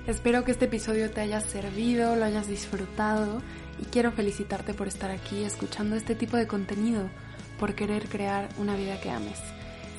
Espero 0.08 0.44
que 0.44 0.52
este 0.52 0.66
episodio 0.66 1.10
te 1.12 1.22
haya 1.22 1.40
servido, 1.40 2.16
lo 2.16 2.26
hayas 2.26 2.48
disfrutado 2.48 3.42
y 3.82 3.86
quiero 3.86 4.12
felicitarte 4.12 4.74
por 4.74 4.88
estar 4.88 5.12
aquí 5.12 5.44
escuchando 5.44 5.96
este 5.96 6.16
tipo 6.16 6.36
de 6.36 6.48
contenido 6.48 7.10
por 7.64 7.76
querer 7.76 8.10
crear 8.10 8.50
una 8.58 8.76
vida 8.76 9.00
que 9.00 9.10
ames. 9.10 9.40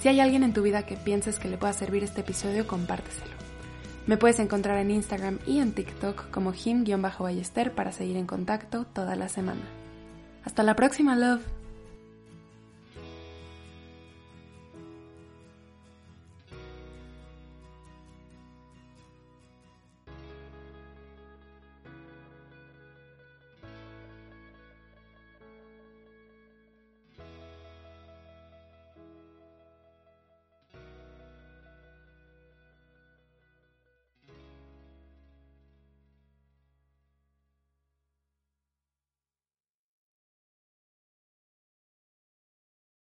Si 0.03 0.09
hay 0.09 0.21
alguien 0.21 0.43
en 0.43 0.53
tu 0.53 0.61
vida 0.61 0.85
que 0.85 0.99
pienses 0.99 1.39
que 1.39 1.49
le 1.49 1.57
pueda 1.57 1.73
servir 1.73 2.05
este 2.05 2.21
episodio, 2.21 2.67
compárteselo. 2.67 3.33
Me 4.07 4.19
puedes 4.19 4.39
encontrar 4.39 4.77
en 4.77 4.91
Instagram 4.91 5.39
y 5.47 5.61
en 5.61 5.73
TikTok 5.73 6.31
como 6.31 6.53
him-ballester 6.53 7.75
para 7.75 7.91
seguir 7.91 8.19
en 8.19 8.27
contacto 8.27 8.85
toda 8.85 9.17
la 9.17 9.31
semana. 9.31 9.63
Hasta 10.45 10.63
la 10.63 10.77
próxima, 10.77 11.17
love. 11.17 11.64